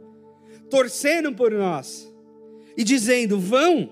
torcendo 0.70 1.34
por 1.34 1.52
nós 1.52 2.14
e 2.78 2.84
dizendo: 2.84 3.40
vão, 3.40 3.90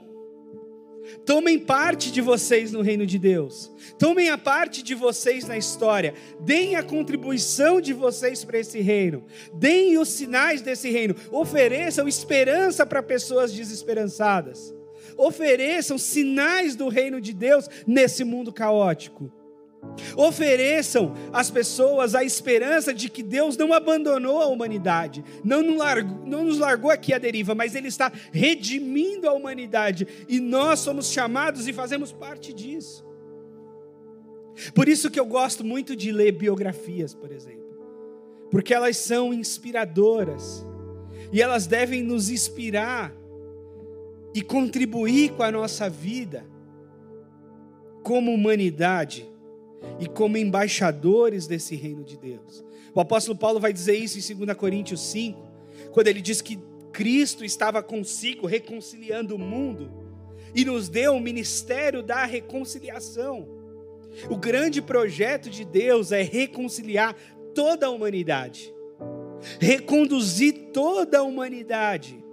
Tomem 1.26 1.60
parte 1.60 2.12
de 2.12 2.22
vocês 2.22 2.72
no 2.72 2.82
reino 2.82 3.06
de 3.06 3.20
Deus. 3.20 3.72
Tomem 4.00 4.30
a 4.30 4.38
parte 4.38 4.82
de 4.82 4.96
vocês 4.96 5.46
na 5.46 5.58
história. 5.58 6.14
Deem 6.40 6.76
a 6.76 6.84
contribuição 6.84 7.82
de 7.82 7.94
vocês 7.94 8.44
para 8.44 8.60
esse 8.60 8.80
reino. 8.80 9.26
Deem 9.54 9.98
os 9.98 10.10
sinais 10.10 10.62
desse 10.62 10.90
reino. 10.90 11.16
Ofereçam 11.32 12.08
esperança 12.08 12.86
para 12.86 13.04
pessoas 13.04 13.52
desesperançadas. 13.52 14.74
Ofereçam 15.18 15.98
sinais 15.98 16.76
do 16.76 16.88
reino 16.88 17.20
de 17.20 17.34
Deus 17.34 17.70
nesse 17.86 18.24
mundo 18.24 18.52
caótico. 18.52 19.43
Ofereçam 20.16 21.14
às 21.32 21.50
pessoas 21.50 22.16
a 22.16 22.24
esperança 22.24 22.94
de 22.94 23.10
que 23.10 23.22
Deus 23.22 23.58
não 23.58 23.74
abandonou 23.74 24.42
a 24.42 24.48
humanidade, 24.48 25.24
não 25.44 25.62
nos, 25.62 25.78
largou, 25.78 26.26
não 26.26 26.44
nos 26.44 26.60
largou 26.60 26.90
aqui 26.90 27.14
à 27.14 27.18
deriva, 27.18 27.54
mas 27.54 27.76
Ele 27.76 27.88
está 27.88 28.12
redimindo 28.32 29.28
a 29.28 29.34
humanidade 29.34 30.08
e 30.28 30.40
nós 30.40 30.80
somos 30.80 31.12
chamados 31.12 31.68
e 31.68 31.74
fazemos 31.74 32.12
parte 32.12 32.54
disso. 32.54 33.06
Por 34.74 34.88
isso 34.88 35.10
que 35.10 35.20
eu 35.20 35.26
gosto 35.26 35.64
muito 35.64 35.96
de 35.96 36.12
ler 36.12 36.32
biografias, 36.32 37.14
por 37.14 37.32
exemplo, 37.32 37.64
porque 38.52 38.74
elas 38.74 38.98
são 38.98 39.34
inspiradoras 39.34 40.66
e 41.32 41.42
elas 41.42 41.66
devem 41.66 42.04
nos 42.04 42.30
inspirar 42.30 43.14
e 44.34 44.42
contribuir 44.42 45.32
com 45.34 45.44
a 45.44 45.52
nossa 45.52 45.90
vida 45.90 46.46
como 48.04 48.32
humanidade 48.32 49.33
e 50.00 50.08
como 50.08 50.38
embaixadores 50.38 51.48
desse 51.48 51.76
reino 51.76 52.04
de 52.04 52.18
Deus. 52.18 52.64
O 52.94 53.00
apóstolo 53.00 53.38
Paulo 53.38 53.60
vai 53.60 53.74
dizer 53.74 53.96
isso 53.96 54.32
em 54.32 54.36
2 54.36 54.58
Coríntios 54.58 55.02
5, 55.02 55.40
quando 55.92 56.08
ele 56.08 56.22
diz 56.22 56.42
que 56.42 56.60
Cristo 56.92 57.44
estava 57.44 57.82
consigo 57.82 58.46
reconciliando 58.46 59.36
o 59.36 59.40
mundo 59.40 59.92
e 60.54 60.64
nos 60.64 60.88
deu 60.90 61.16
o 61.16 61.20
ministério 61.20 62.04
da 62.04 62.24
reconciliação. 62.26 63.48
O 64.30 64.38
grande 64.38 64.82
projeto 64.82 65.50
de 65.50 65.66
Deus 65.66 66.12
é 66.12 66.22
reconciliar 66.22 67.16
toda 67.56 67.88
a 67.88 67.90
humanidade, 67.90 68.72
reconduzir 69.60 70.70
toda 70.72 71.20
a 71.20 71.24
humanidade 71.24 72.24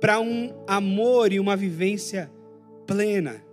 para 0.00 0.20
um 0.20 0.52
amor 0.66 1.32
e 1.32 1.38
uma 1.38 1.56
vivência 1.56 2.30
plena 2.86 3.44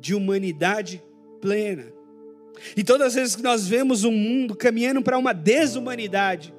de 0.00 0.14
humanidade 0.14 1.02
plena. 1.42 1.92
E 2.76 2.84
todas 2.84 3.08
as 3.08 3.14
vezes 3.16 3.36
que 3.36 3.42
nós 3.42 3.66
vemos 3.66 4.04
um 4.04 4.12
mundo 4.12 4.54
caminhando 4.54 5.02
para 5.02 5.18
uma 5.18 5.34
desumanidade, 5.34 6.54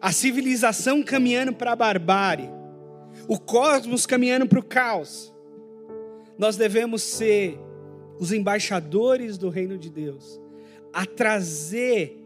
a 0.00 0.12
civilização 0.12 1.02
caminhando 1.02 1.54
para 1.54 1.72
a 1.72 1.76
barbárie, 1.76 2.50
o 3.26 3.38
cosmos 3.38 4.04
caminhando 4.04 4.46
para 4.46 4.58
o 4.58 4.64
caos, 4.64 5.34
nós 6.38 6.56
devemos 6.56 7.02
ser 7.02 7.58
os 8.18 8.32
embaixadores 8.32 9.38
do 9.38 9.48
reino 9.48 9.78
de 9.78 9.90
Deus, 9.90 10.40
a 10.92 11.06
trazer 11.06 12.22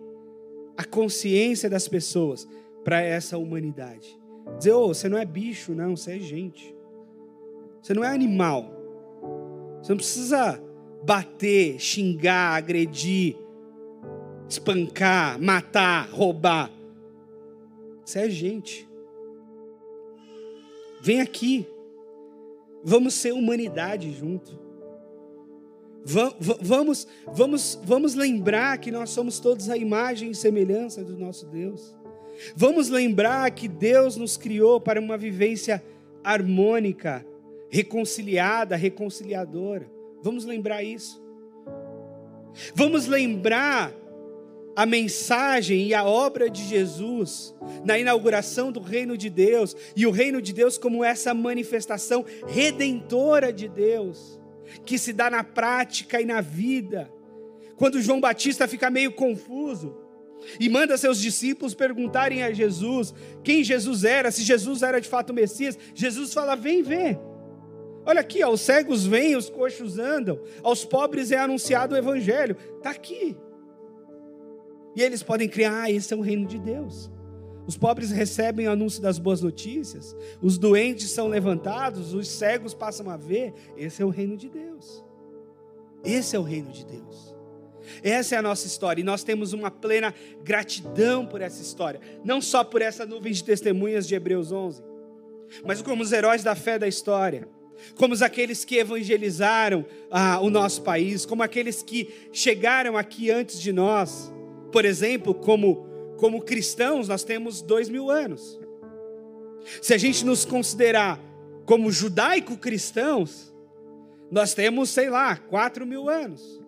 a 0.76 0.84
consciência 0.84 1.70
das 1.70 1.86
pessoas 1.86 2.48
para 2.84 3.00
essa 3.00 3.38
humanidade. 3.38 4.18
Dizer, 4.58 4.72
oh, 4.72 4.88
você 4.88 5.08
não 5.08 5.18
é 5.18 5.24
bicho, 5.24 5.72
não, 5.74 5.96
você 5.96 6.16
é 6.16 6.18
gente. 6.18 6.74
Você 7.80 7.94
não 7.94 8.04
é 8.04 8.08
animal. 8.08 8.72
Você 9.80 9.92
não 9.92 9.96
precisa 9.96 10.60
bater, 11.06 11.78
xingar, 11.78 12.56
agredir, 12.56 13.36
espancar, 14.48 15.40
matar, 15.40 16.08
roubar. 16.10 16.68
Isso 18.04 18.18
é 18.18 18.28
gente. 18.28 18.88
Vem 21.00 21.20
aqui. 21.20 21.64
Vamos 22.82 23.14
ser 23.14 23.32
humanidade 23.32 24.12
junto. 24.12 24.58
Vamos, 26.04 27.06
vamos, 27.32 27.80
vamos 27.84 28.14
lembrar 28.14 28.78
que 28.78 28.90
nós 28.90 29.10
somos 29.10 29.38
todos 29.38 29.70
a 29.70 29.76
imagem 29.76 30.30
e 30.30 30.34
semelhança 30.34 31.04
do 31.04 31.16
nosso 31.16 31.46
Deus. 31.46 31.96
Vamos 32.54 32.88
lembrar 32.88 33.48
que 33.52 33.66
Deus 33.68 34.16
nos 34.16 34.36
criou 34.36 34.80
para 34.80 35.00
uma 35.00 35.16
vivência 35.16 35.82
harmônica, 36.22 37.24
reconciliada, 37.70 38.76
reconciliadora. 38.76 39.95
Vamos 40.26 40.44
lembrar 40.44 40.82
isso. 40.82 41.22
Vamos 42.74 43.06
lembrar 43.06 43.94
a 44.74 44.84
mensagem 44.84 45.86
e 45.86 45.94
a 45.94 46.04
obra 46.04 46.50
de 46.50 46.64
Jesus 46.64 47.54
na 47.84 47.96
inauguração 47.96 48.72
do 48.72 48.80
reino 48.80 49.16
de 49.16 49.30
Deus 49.30 49.76
e 49.94 50.04
o 50.04 50.10
reino 50.10 50.42
de 50.42 50.52
Deus 50.52 50.76
como 50.76 51.04
essa 51.04 51.32
manifestação 51.32 52.24
redentora 52.48 53.52
de 53.52 53.68
Deus 53.68 54.40
que 54.84 54.98
se 54.98 55.12
dá 55.12 55.30
na 55.30 55.44
prática 55.44 56.20
e 56.20 56.24
na 56.24 56.40
vida. 56.40 57.08
Quando 57.76 58.02
João 58.02 58.20
Batista 58.20 58.66
fica 58.66 58.90
meio 58.90 59.12
confuso 59.12 59.96
e 60.58 60.68
manda 60.68 60.98
seus 60.98 61.20
discípulos 61.20 61.72
perguntarem 61.72 62.42
a 62.42 62.52
Jesus 62.52 63.14
quem 63.44 63.62
Jesus 63.62 64.02
era, 64.02 64.32
se 64.32 64.42
Jesus 64.42 64.82
era 64.82 65.00
de 65.00 65.08
fato 65.08 65.30
o 65.30 65.34
Messias, 65.34 65.78
Jesus 65.94 66.34
fala: 66.34 66.56
"Vem 66.56 66.82
ver". 66.82 67.16
Olha 68.06 68.20
aqui, 68.20 68.42
ó, 68.44 68.52
os 68.52 68.60
cegos 68.60 69.04
vêm, 69.04 69.34
os 69.34 69.50
coxos 69.50 69.98
andam, 69.98 70.40
aos 70.62 70.84
pobres 70.84 71.32
é 71.32 71.38
anunciado 71.38 71.94
o 71.94 71.98
evangelho. 71.98 72.56
Está 72.76 72.90
aqui. 72.90 73.36
E 74.94 75.02
eles 75.02 75.24
podem 75.24 75.48
criar, 75.48 75.82
ah, 75.82 75.90
esse 75.90 76.14
é 76.14 76.16
o 76.16 76.20
reino 76.20 76.46
de 76.46 76.58
Deus. 76.58 77.10
Os 77.66 77.76
pobres 77.76 78.12
recebem 78.12 78.68
o 78.68 78.70
anúncio 78.70 79.02
das 79.02 79.18
boas 79.18 79.40
notícias, 79.40 80.16
os 80.40 80.56
doentes 80.56 81.10
são 81.10 81.26
levantados, 81.26 82.14
os 82.14 82.28
cegos 82.28 82.72
passam 82.72 83.10
a 83.10 83.16
ver. 83.16 83.52
Esse 83.76 84.00
é 84.00 84.04
o 84.04 84.08
reino 84.08 84.36
de 84.36 84.48
Deus. 84.48 85.04
Esse 86.04 86.36
é 86.36 86.38
o 86.38 86.42
reino 86.44 86.70
de 86.70 86.86
Deus. 86.86 87.34
Essa 88.04 88.36
é 88.36 88.38
a 88.38 88.42
nossa 88.42 88.68
história 88.68 89.00
e 89.00 89.04
nós 89.04 89.24
temos 89.24 89.52
uma 89.52 89.70
plena 89.70 90.14
gratidão 90.44 91.26
por 91.26 91.40
essa 91.40 91.60
história, 91.60 92.00
não 92.24 92.40
só 92.40 92.62
por 92.62 92.82
essa 92.82 93.04
nuvem 93.04 93.32
de 93.32 93.42
testemunhas 93.42 94.06
de 94.06 94.14
Hebreus 94.14 94.52
11, 94.52 94.82
mas 95.64 95.82
como 95.82 96.02
os 96.02 96.12
heróis 96.12 96.42
da 96.42 96.54
fé 96.54 96.78
da 96.78 96.88
história 96.88 97.48
como 97.96 98.14
aqueles 98.22 98.64
que 98.64 98.76
evangelizaram 98.76 99.84
ah, 100.10 100.40
o 100.40 100.50
nosso 100.50 100.82
país, 100.82 101.24
como 101.24 101.42
aqueles 101.42 101.82
que 101.82 102.08
chegaram 102.32 102.96
aqui 102.96 103.30
antes 103.30 103.60
de 103.60 103.72
nós. 103.72 104.32
Por 104.72 104.84
exemplo, 104.84 105.34
como, 105.34 105.86
como 106.16 106.42
cristãos, 106.42 107.08
nós 107.08 107.24
temos 107.24 107.62
dois 107.62 107.88
mil 107.88 108.10
anos. 108.10 108.58
Se 109.80 109.94
a 109.94 109.98
gente 109.98 110.24
nos 110.24 110.44
considerar 110.44 111.20
como 111.64 111.90
judaico-cristãos, 111.90 113.52
nós 114.30 114.54
temos, 114.54 114.90
sei 114.90 115.10
lá, 115.10 115.36
quatro 115.36 115.86
mil 115.86 116.08
anos. 116.08 116.60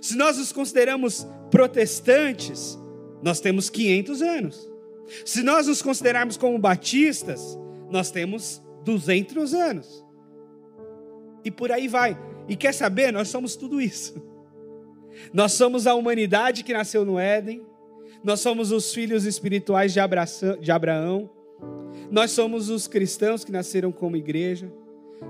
Se 0.00 0.16
nós 0.16 0.38
nos 0.38 0.52
consideramos 0.52 1.26
protestantes, 1.50 2.78
nós 3.22 3.40
temos 3.40 3.68
500 3.68 4.22
anos. 4.22 4.70
Se 5.24 5.42
nós 5.42 5.66
nos 5.66 5.82
considerarmos 5.82 6.36
como 6.36 6.58
batistas, 6.58 7.58
nós 7.90 8.10
temos 8.10 8.62
200 8.84 9.52
anos 9.52 10.01
e 11.44 11.50
por 11.50 11.70
aí 11.72 11.88
vai. 11.88 12.18
E 12.48 12.56
quer 12.56 12.72
saber? 12.72 13.12
Nós 13.12 13.28
somos 13.28 13.56
tudo 13.56 13.80
isso. 13.80 14.14
Nós 15.32 15.52
somos 15.52 15.86
a 15.86 15.94
humanidade 15.94 16.64
que 16.64 16.72
nasceu 16.72 17.04
no 17.04 17.18
Éden, 17.18 17.64
nós 18.22 18.40
somos 18.40 18.70
os 18.70 18.92
filhos 18.94 19.24
espirituais 19.24 19.92
de 19.92 20.70
Abraão, 20.70 21.30
nós 22.10 22.30
somos 22.30 22.68
os 22.68 22.86
cristãos 22.86 23.44
que 23.44 23.52
nasceram 23.52 23.92
como 23.92 24.16
igreja, 24.16 24.72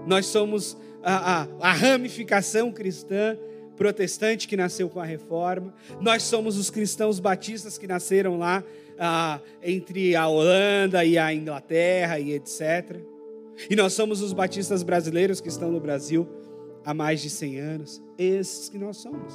nós 0.06 0.26
somos 0.26 0.76
a, 1.02 1.42
a, 1.42 1.48
a 1.60 1.72
ramificação 1.72 2.70
cristã 2.70 3.36
protestante 3.76 4.46
que 4.46 4.56
nasceu 4.56 4.88
com 4.88 5.00
a 5.00 5.04
reforma, 5.04 5.74
nós 6.00 6.22
somos 6.22 6.56
os 6.58 6.70
cristãos 6.70 7.18
batistas 7.18 7.78
que 7.78 7.86
nasceram 7.86 8.38
lá 8.38 8.62
ah, 8.98 9.40
entre 9.62 10.14
a 10.14 10.28
Holanda 10.28 11.04
e 11.04 11.18
a 11.18 11.32
Inglaterra 11.32 12.18
e 12.18 12.32
etc. 12.32 13.00
E 13.68 13.76
nós 13.76 13.92
somos 13.92 14.20
os 14.20 14.32
batistas 14.32 14.82
brasileiros 14.82 15.40
que 15.40 15.48
estão 15.48 15.70
no 15.70 15.80
Brasil 15.80 16.28
há 16.84 16.92
mais 16.92 17.20
de 17.20 17.30
100 17.30 17.60
anos. 17.60 18.02
Esses 18.18 18.68
que 18.68 18.78
nós 18.78 18.98
somos. 18.98 19.34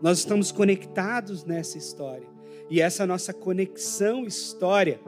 Nós 0.00 0.18
estamos 0.18 0.52
conectados 0.52 1.44
nessa 1.44 1.78
história. 1.78 2.28
E 2.70 2.80
essa 2.80 3.06
nossa 3.06 3.32
conexão 3.32 4.24
história 4.24 5.00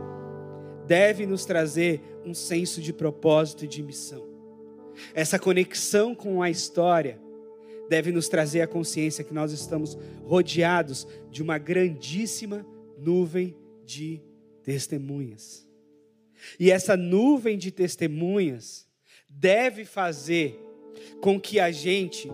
deve 0.86 1.26
nos 1.26 1.44
trazer 1.44 2.00
um 2.24 2.34
senso 2.34 2.80
de 2.80 2.92
propósito 2.92 3.64
e 3.64 3.68
de 3.68 3.82
missão. 3.82 4.26
Essa 5.14 5.38
conexão 5.38 6.14
com 6.14 6.42
a 6.42 6.50
história 6.50 7.20
deve 7.88 8.12
nos 8.12 8.28
trazer 8.28 8.60
a 8.62 8.66
consciência 8.66 9.24
que 9.24 9.34
nós 9.34 9.52
estamos 9.52 9.96
rodeados 10.24 11.06
de 11.30 11.42
uma 11.42 11.58
grandíssima 11.58 12.66
nuvem 12.98 13.56
de 13.84 14.20
testemunhas. 14.62 15.69
E 16.58 16.70
essa 16.70 16.96
nuvem 16.96 17.56
de 17.58 17.70
testemunhas 17.70 18.86
deve 19.28 19.84
fazer 19.84 20.58
com 21.20 21.40
que 21.40 21.60
a 21.60 21.70
gente 21.70 22.30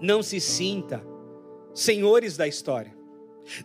não 0.00 0.22
se 0.22 0.40
sinta 0.40 1.04
senhores 1.74 2.36
da 2.36 2.46
história. 2.46 2.94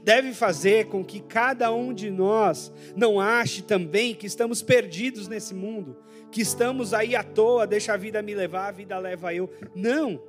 Deve 0.04 0.34
fazer 0.34 0.88
com 0.88 1.04
que 1.04 1.20
cada 1.20 1.72
um 1.72 1.94
de 1.94 2.10
nós 2.10 2.72
não 2.96 3.20
ache 3.20 3.62
também 3.62 4.16
que 4.16 4.26
estamos 4.26 4.62
perdidos 4.62 5.28
nesse 5.28 5.54
mundo, 5.54 5.98
que 6.32 6.42
estamos 6.42 6.94
aí 6.94 7.16
à 7.16 7.24
toa, 7.24 7.68
deixa 7.68 7.94
a 7.94 7.98
vida 7.98 8.22
me 8.22 8.34
levar, 8.34 8.68
a 8.68 8.72
vida 8.72 8.98
leva 8.98 9.34
eu. 9.34 9.50
Não. 9.76 10.22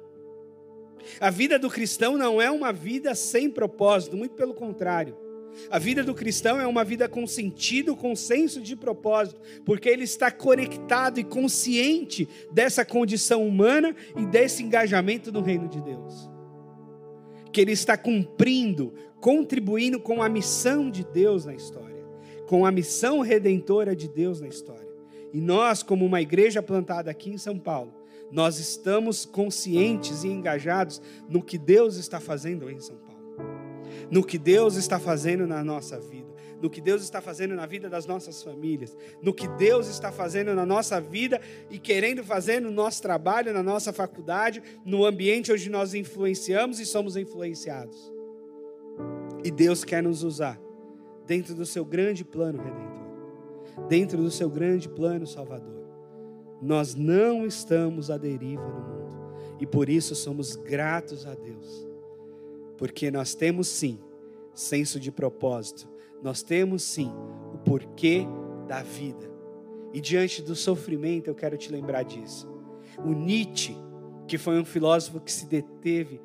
A 1.20 1.30
vida 1.30 1.58
do 1.58 1.70
cristão 1.70 2.18
não 2.18 2.40
é 2.40 2.50
uma 2.50 2.72
vida 2.72 3.14
sem 3.14 3.50
propósito, 3.50 4.16
muito 4.16 4.34
pelo 4.34 4.54
contrário. 4.54 5.16
A 5.70 5.78
vida 5.78 6.02
do 6.02 6.14
cristão 6.14 6.60
é 6.60 6.66
uma 6.66 6.84
vida 6.84 7.08
com 7.08 7.26
sentido, 7.26 7.96
com 7.96 8.14
senso 8.14 8.60
de 8.60 8.76
propósito, 8.76 9.40
porque 9.64 9.88
ele 9.88 10.04
está 10.04 10.30
conectado 10.30 11.18
e 11.18 11.24
consciente 11.24 12.28
dessa 12.52 12.84
condição 12.84 13.46
humana 13.46 13.94
e 14.16 14.24
desse 14.26 14.62
engajamento 14.62 15.32
no 15.32 15.40
reino 15.40 15.68
de 15.68 15.80
Deus. 15.80 16.30
Que 17.52 17.60
ele 17.60 17.72
está 17.72 17.96
cumprindo, 17.96 18.94
contribuindo 19.20 20.00
com 20.00 20.22
a 20.22 20.28
missão 20.28 20.90
de 20.90 21.04
Deus 21.04 21.44
na 21.44 21.54
história, 21.54 22.04
com 22.46 22.64
a 22.64 22.70
missão 22.70 23.20
redentora 23.20 23.94
de 23.94 24.08
Deus 24.08 24.40
na 24.40 24.48
história. 24.48 24.88
E 25.32 25.40
nós, 25.40 25.82
como 25.82 26.06
uma 26.06 26.22
igreja 26.22 26.62
plantada 26.62 27.10
aqui 27.10 27.30
em 27.30 27.38
São 27.38 27.58
Paulo, 27.58 27.92
nós 28.30 28.58
estamos 28.58 29.24
conscientes 29.24 30.24
e 30.24 30.28
engajados 30.28 31.00
no 31.28 31.42
que 31.42 31.58
Deus 31.58 31.96
está 31.96 32.20
fazendo 32.20 32.70
em 32.70 32.80
São 32.80 32.96
Paulo 32.96 33.07
no 34.10 34.24
que 34.24 34.38
Deus 34.38 34.76
está 34.76 34.98
fazendo 34.98 35.46
na 35.46 35.62
nossa 35.62 35.98
vida, 35.98 36.28
no 36.60 36.70
que 36.70 36.80
Deus 36.80 37.02
está 37.02 37.20
fazendo 37.20 37.54
na 37.54 37.66
vida 37.66 37.88
das 37.88 38.06
nossas 38.06 38.42
famílias, 38.42 38.96
no 39.22 39.32
que 39.32 39.46
Deus 39.48 39.88
está 39.88 40.10
fazendo 40.10 40.54
na 40.54 40.66
nossa 40.66 41.00
vida 41.00 41.40
e 41.70 41.78
querendo 41.78 42.24
fazer 42.24 42.60
no 42.60 42.70
nosso 42.70 43.02
trabalho, 43.02 43.52
na 43.52 43.62
nossa 43.62 43.92
faculdade, 43.92 44.62
no 44.84 45.04
ambiente 45.04 45.52
onde 45.52 45.70
nós 45.70 45.94
influenciamos 45.94 46.80
e 46.80 46.86
somos 46.86 47.16
influenciados. 47.16 48.12
E 49.44 49.50
Deus 49.50 49.84
quer 49.84 50.02
nos 50.02 50.22
usar 50.22 50.60
dentro 51.26 51.54
do 51.54 51.66
seu 51.66 51.84
grande 51.84 52.24
plano 52.24 52.58
redentor, 52.58 53.86
dentro 53.88 54.22
do 54.22 54.30
seu 54.30 54.50
grande 54.50 54.88
plano 54.88 55.26
salvador. 55.26 55.86
Nós 56.60 56.94
não 56.94 57.46
estamos 57.46 58.10
à 58.10 58.18
deriva 58.18 58.66
no 58.66 58.80
mundo 58.80 58.98
e 59.60 59.66
por 59.66 59.88
isso 59.88 60.16
somos 60.16 60.56
gratos 60.56 61.24
a 61.24 61.34
Deus 61.34 61.87
porque 62.78 63.10
nós 63.10 63.34
temos 63.34 63.68
sim 63.68 63.98
senso 64.54 64.98
de 64.98 65.12
propósito, 65.12 65.88
nós 66.22 66.42
temos 66.42 66.82
sim 66.82 67.12
o 67.52 67.58
porquê 67.58 68.26
da 68.66 68.82
vida. 68.82 69.30
E 69.92 70.00
diante 70.00 70.42
do 70.42 70.54
sofrimento, 70.54 71.28
eu 71.28 71.34
quero 71.34 71.56
te 71.56 71.70
lembrar 71.70 72.04
disso. 72.04 72.48
O 73.04 73.12
Nietzsche, 73.12 73.76
que 74.26 74.38
foi 74.38 74.58
um 74.58 74.64
filósofo 74.64 75.20
que 75.20 75.32
se 75.32 75.46
deteve 75.46 76.20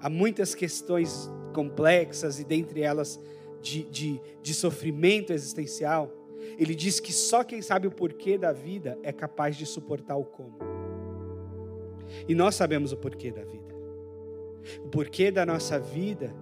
a 0.00 0.08
muitas 0.08 0.54
questões 0.54 1.30
complexas 1.54 2.38
e 2.38 2.44
dentre 2.44 2.82
elas 2.82 3.20
de, 3.62 3.84
de, 3.84 4.20
de 4.42 4.54
sofrimento 4.54 5.32
existencial, 5.32 6.12
ele 6.58 6.74
diz 6.74 7.00
que 7.00 7.12
só 7.12 7.42
quem 7.42 7.62
sabe 7.62 7.86
o 7.86 7.90
porquê 7.90 8.36
da 8.36 8.52
vida 8.52 8.98
é 9.02 9.12
capaz 9.12 9.56
de 9.56 9.64
suportar 9.64 10.16
o 10.16 10.24
como. 10.24 10.58
E 12.28 12.34
nós 12.34 12.54
sabemos 12.54 12.92
o 12.92 12.96
porquê 12.96 13.30
da 13.30 13.44
vida. 13.44 13.63
O 14.84 14.88
porquê 14.88 15.30
da 15.30 15.44
nossa 15.44 15.78
vida 15.78 16.34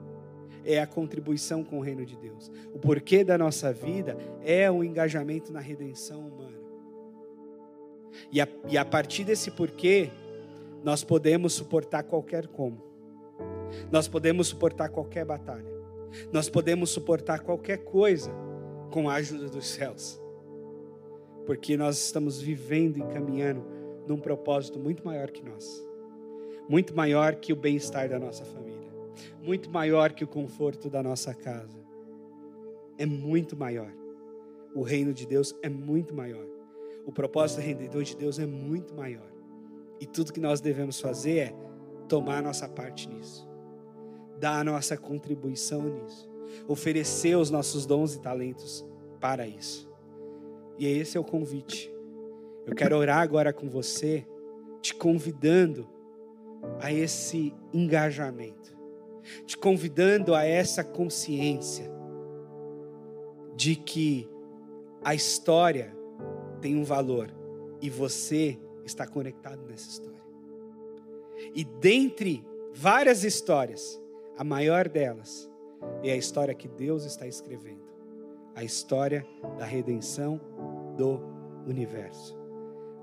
é 0.65 0.81
a 0.81 0.87
contribuição 0.87 1.65
com 1.65 1.79
o 1.79 1.83
reino 1.83 2.05
de 2.05 2.17
Deus. 2.17 2.51
O 2.73 2.79
porquê 2.79 3.25
da 3.25 3.37
nossa 3.37 3.73
vida 3.73 4.17
é 4.43 4.71
o 4.71 4.85
engajamento 4.85 5.53
na 5.53 5.61
redenção 5.61 6.21
humana. 6.21 6.59
E 8.31 8.41
a, 8.41 8.49
e 8.69 8.79
a 8.79 8.85
partir 8.85 9.25
desse 9.25 9.51
porquê, 9.51 10.11
nós 10.85 11.03
podemos 11.03 11.53
suportar 11.53 12.03
qualquer 12.05 12.47
como. 12.47 12.83
Nós 13.91 14.07
podemos 14.07 14.49
suportar 14.49 14.91
qualquer 14.91 15.25
batalha. 15.25 15.73
Nós 16.31 16.49
podemos 16.49 16.91
suportar 16.91 17.41
qualquer 17.41 17.79
coisa 17.79 18.31
com 18.91 19.09
a 19.09 19.15
ajuda 19.15 19.49
dos 19.49 19.67
céus. 19.67 20.21
Porque 21.47 21.77
nós 21.77 22.05
estamos 22.05 22.41
vivendo 22.41 22.99
e 22.99 23.03
caminhando 23.13 23.65
num 24.07 24.19
propósito 24.19 24.79
muito 24.79 25.05
maior 25.05 25.31
que 25.31 25.43
nós 25.43 25.92
muito 26.73 26.97
maior 26.97 27.35
que 27.35 27.53
o 27.53 27.57
bem-estar 27.57 28.09
da 28.09 28.19
nossa 28.19 28.47
família, 28.47 28.91
muito 29.43 29.69
maior 29.69 30.11
que 30.11 30.25
o 30.25 30.27
conforto 30.27 30.89
da 30.89 31.03
nossa 31.03 31.35
casa. 31.35 31.79
É 32.97 33.05
muito 33.05 33.55
maior. 33.55 33.93
O 34.75 34.81
reino 34.81 35.13
de 35.13 35.27
Deus 35.27 35.55
é 35.61 35.69
muito 35.69 36.15
maior. 36.15 36.47
O 37.05 37.13
propósito 37.13 37.61
rendedor 37.61 38.05
de 38.05 38.17
Deus 38.17 38.39
é 38.39 38.47
muito 38.47 38.95
maior. 38.95 39.31
E 40.01 40.07
tudo 40.07 40.33
que 40.33 40.41
nós 40.41 40.63
devemos 40.63 40.99
fazer 40.99 41.37
é 41.37 41.55
tomar 42.09 42.39
a 42.39 42.43
nossa 42.43 42.67
parte 42.67 43.07
nisso, 43.07 43.47
dar 44.41 44.61
a 44.61 44.65
nossa 44.65 44.97
contribuição 44.97 45.83
nisso, 45.83 46.27
oferecer 46.67 47.37
os 47.37 47.51
nossos 47.51 47.85
dons 47.85 48.15
e 48.15 48.21
talentos 48.23 48.83
para 49.21 49.47
isso. 49.47 49.87
E 50.79 50.87
esse 50.87 51.19
é 51.19 51.21
o 51.21 51.25
convite. 51.25 51.95
Eu 52.65 52.75
quero 52.75 52.97
orar 52.97 53.19
agora 53.19 53.53
com 53.53 53.69
você, 53.69 54.27
te 54.81 54.95
convidando 54.95 55.87
a 56.81 56.93
esse 56.93 57.55
engajamento, 57.73 58.77
te 59.47 59.57
convidando 59.57 60.35
a 60.35 60.45
essa 60.45 60.83
consciência 60.83 61.91
de 63.57 63.77
que 63.77 64.29
a 65.05 65.15
história 65.15 65.97
tem 66.61 66.77
um 66.77 66.85
valor 66.85 67.31
e 67.81 67.91
você 67.91 68.59
está 68.85 69.07
conectado 69.07 69.65
nessa 69.67 69.89
história. 69.89 70.23
E 71.55 71.65
dentre 71.65 72.45
várias 72.73 73.25
histórias, 73.25 74.01
a 74.37 74.45
maior 74.45 74.89
delas 74.89 75.51
é 76.03 76.13
a 76.13 76.17
história 76.17 76.55
que 76.55 76.69
Deus 76.69 77.05
está 77.05 77.27
escrevendo 77.27 77.93
a 78.55 78.63
história 78.63 79.27
da 79.59 79.65
redenção 79.65 80.41
do 80.97 81.21
universo. 81.67 82.39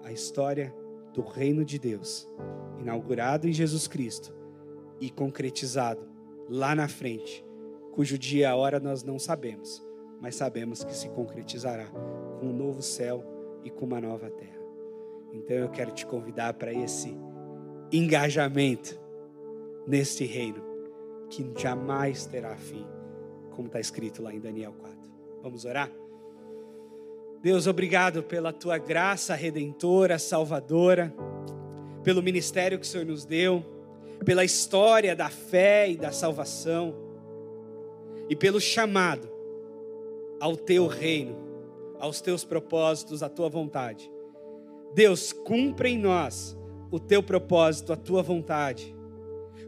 A 0.03 0.11
história 0.11 0.73
do 1.13 1.21
reino 1.21 1.65
de 1.65 1.79
Deus, 1.79 2.27
inaugurado 2.79 3.47
em 3.47 3.53
Jesus 3.53 3.87
Cristo 3.87 4.33
e 4.99 5.09
concretizado 5.09 6.07
lá 6.47 6.75
na 6.75 6.87
frente, 6.87 7.45
cujo 7.93 8.17
dia 8.17 8.41
e 8.41 8.45
a 8.45 8.55
hora 8.55 8.79
nós 8.79 9.03
não 9.03 9.19
sabemos, 9.19 9.85
mas 10.21 10.35
sabemos 10.35 10.83
que 10.83 10.95
se 10.95 11.09
concretizará 11.09 11.85
com 12.39 12.47
um 12.47 12.53
novo 12.53 12.81
céu 12.81 13.23
e 13.63 13.69
com 13.69 13.85
uma 13.85 14.01
nova 14.01 14.29
terra. 14.29 14.59
Então 15.31 15.55
eu 15.55 15.69
quero 15.69 15.91
te 15.91 16.05
convidar 16.05 16.53
para 16.53 16.73
esse 16.73 17.15
engajamento 17.91 18.99
nesse 19.87 20.25
reino 20.25 20.63
que 21.29 21.49
jamais 21.57 22.25
terá 22.25 22.55
fim, 22.55 22.85
como 23.51 23.67
está 23.67 23.79
escrito 23.79 24.21
lá 24.21 24.33
em 24.33 24.39
Daniel 24.39 24.73
4. 24.79 24.97
Vamos 25.41 25.65
orar? 25.65 25.91
Deus, 27.41 27.67
obrigado 27.67 28.21
pela 28.21 28.51
tua 28.51 28.77
graça 28.77 29.33
redentora, 29.33 30.19
salvadora, 30.19 31.13
pelo 32.03 32.21
ministério 32.21 32.77
que 32.77 32.85
o 32.85 32.89
Senhor 32.89 33.05
nos 33.05 33.23
deu, 33.23 33.63
pela 34.25 34.43
história 34.43 35.15
da 35.15 35.29
fé 35.29 35.89
e 35.89 35.95
da 35.95 36.11
salvação, 36.11 36.93
e 38.27 38.35
pelo 38.35 38.59
chamado 38.59 39.29
ao 40.37 40.57
teu 40.57 40.85
reino, 40.85 41.37
aos 41.97 42.19
teus 42.19 42.43
propósitos, 42.43 43.23
à 43.23 43.29
tua 43.29 43.47
vontade. 43.47 44.11
Deus, 44.93 45.31
cumpra 45.31 45.87
em 45.87 45.97
nós 45.97 46.57
o 46.91 46.99
teu 46.99 47.23
propósito, 47.23 47.93
a 47.93 47.95
tua 47.95 48.21
vontade. 48.21 48.93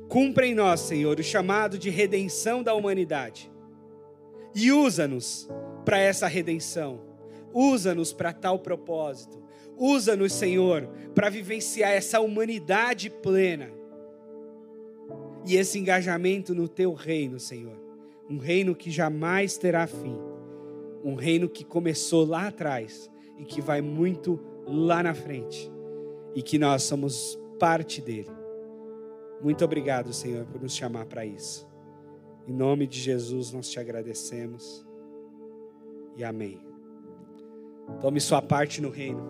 Cumpra 0.09 0.45
em 0.45 0.53
nós, 0.53 0.81
Senhor, 0.81 1.17
o 1.17 1.23
chamado 1.23 1.77
de 1.77 1.89
redenção 1.89 2.61
da 2.61 2.73
humanidade. 2.73 3.49
E 4.53 4.73
usa-nos 4.73 5.49
para 5.85 5.97
essa 5.99 6.27
redenção. 6.27 7.10
Usa-nos 7.53 8.13
para 8.13 8.33
tal 8.33 8.59
propósito. 8.59 9.41
Usa-nos, 9.77 10.33
Senhor, 10.33 10.87
para 11.15 11.29
vivenciar 11.29 11.91
essa 11.91 12.19
humanidade 12.19 13.09
plena. 13.09 13.69
E 15.45 15.55
esse 15.55 15.79
engajamento 15.79 16.53
no 16.53 16.67
teu 16.67 16.93
reino, 16.93 17.39
Senhor. 17.39 17.79
Um 18.29 18.37
reino 18.37 18.75
que 18.75 18.91
jamais 18.91 19.57
terá 19.57 19.87
fim. 19.87 20.15
Um 21.03 21.15
reino 21.15 21.49
que 21.49 21.63
começou 21.63 22.25
lá 22.25 22.47
atrás 22.47 23.09
e 23.37 23.43
que 23.43 23.59
vai 23.59 23.81
muito 23.81 24.39
lá 24.65 25.01
na 25.01 25.13
frente. 25.13 25.71
E 26.35 26.41
que 26.41 26.59
nós 26.59 26.83
somos 26.83 27.37
parte 27.59 28.01
dele. 28.01 28.29
Muito 29.41 29.65
obrigado, 29.65 30.13
Senhor, 30.13 30.45
por 30.45 30.61
nos 30.61 30.75
chamar 30.75 31.05
para 31.07 31.25
isso. 31.25 31.67
Em 32.47 32.53
nome 32.53 32.85
de 32.85 32.99
Jesus 32.99 33.51
nós 33.51 33.69
te 33.69 33.79
agradecemos. 33.79 34.85
E 36.15 36.23
amém. 36.23 36.70
Tome 37.99 38.19
sua 38.19 38.41
parte 38.41 38.81
no 38.81 38.89
reino 38.89 39.21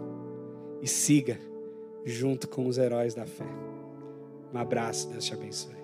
e 0.81 0.87
siga 0.87 1.39
junto 2.05 2.47
com 2.47 2.67
os 2.67 2.77
heróis 2.77 3.13
da 3.13 3.25
fé. 3.25 3.45
Um 4.53 4.57
abraço, 4.57 5.09
Deus 5.09 5.25
te 5.25 5.33
abençoe. 5.33 5.80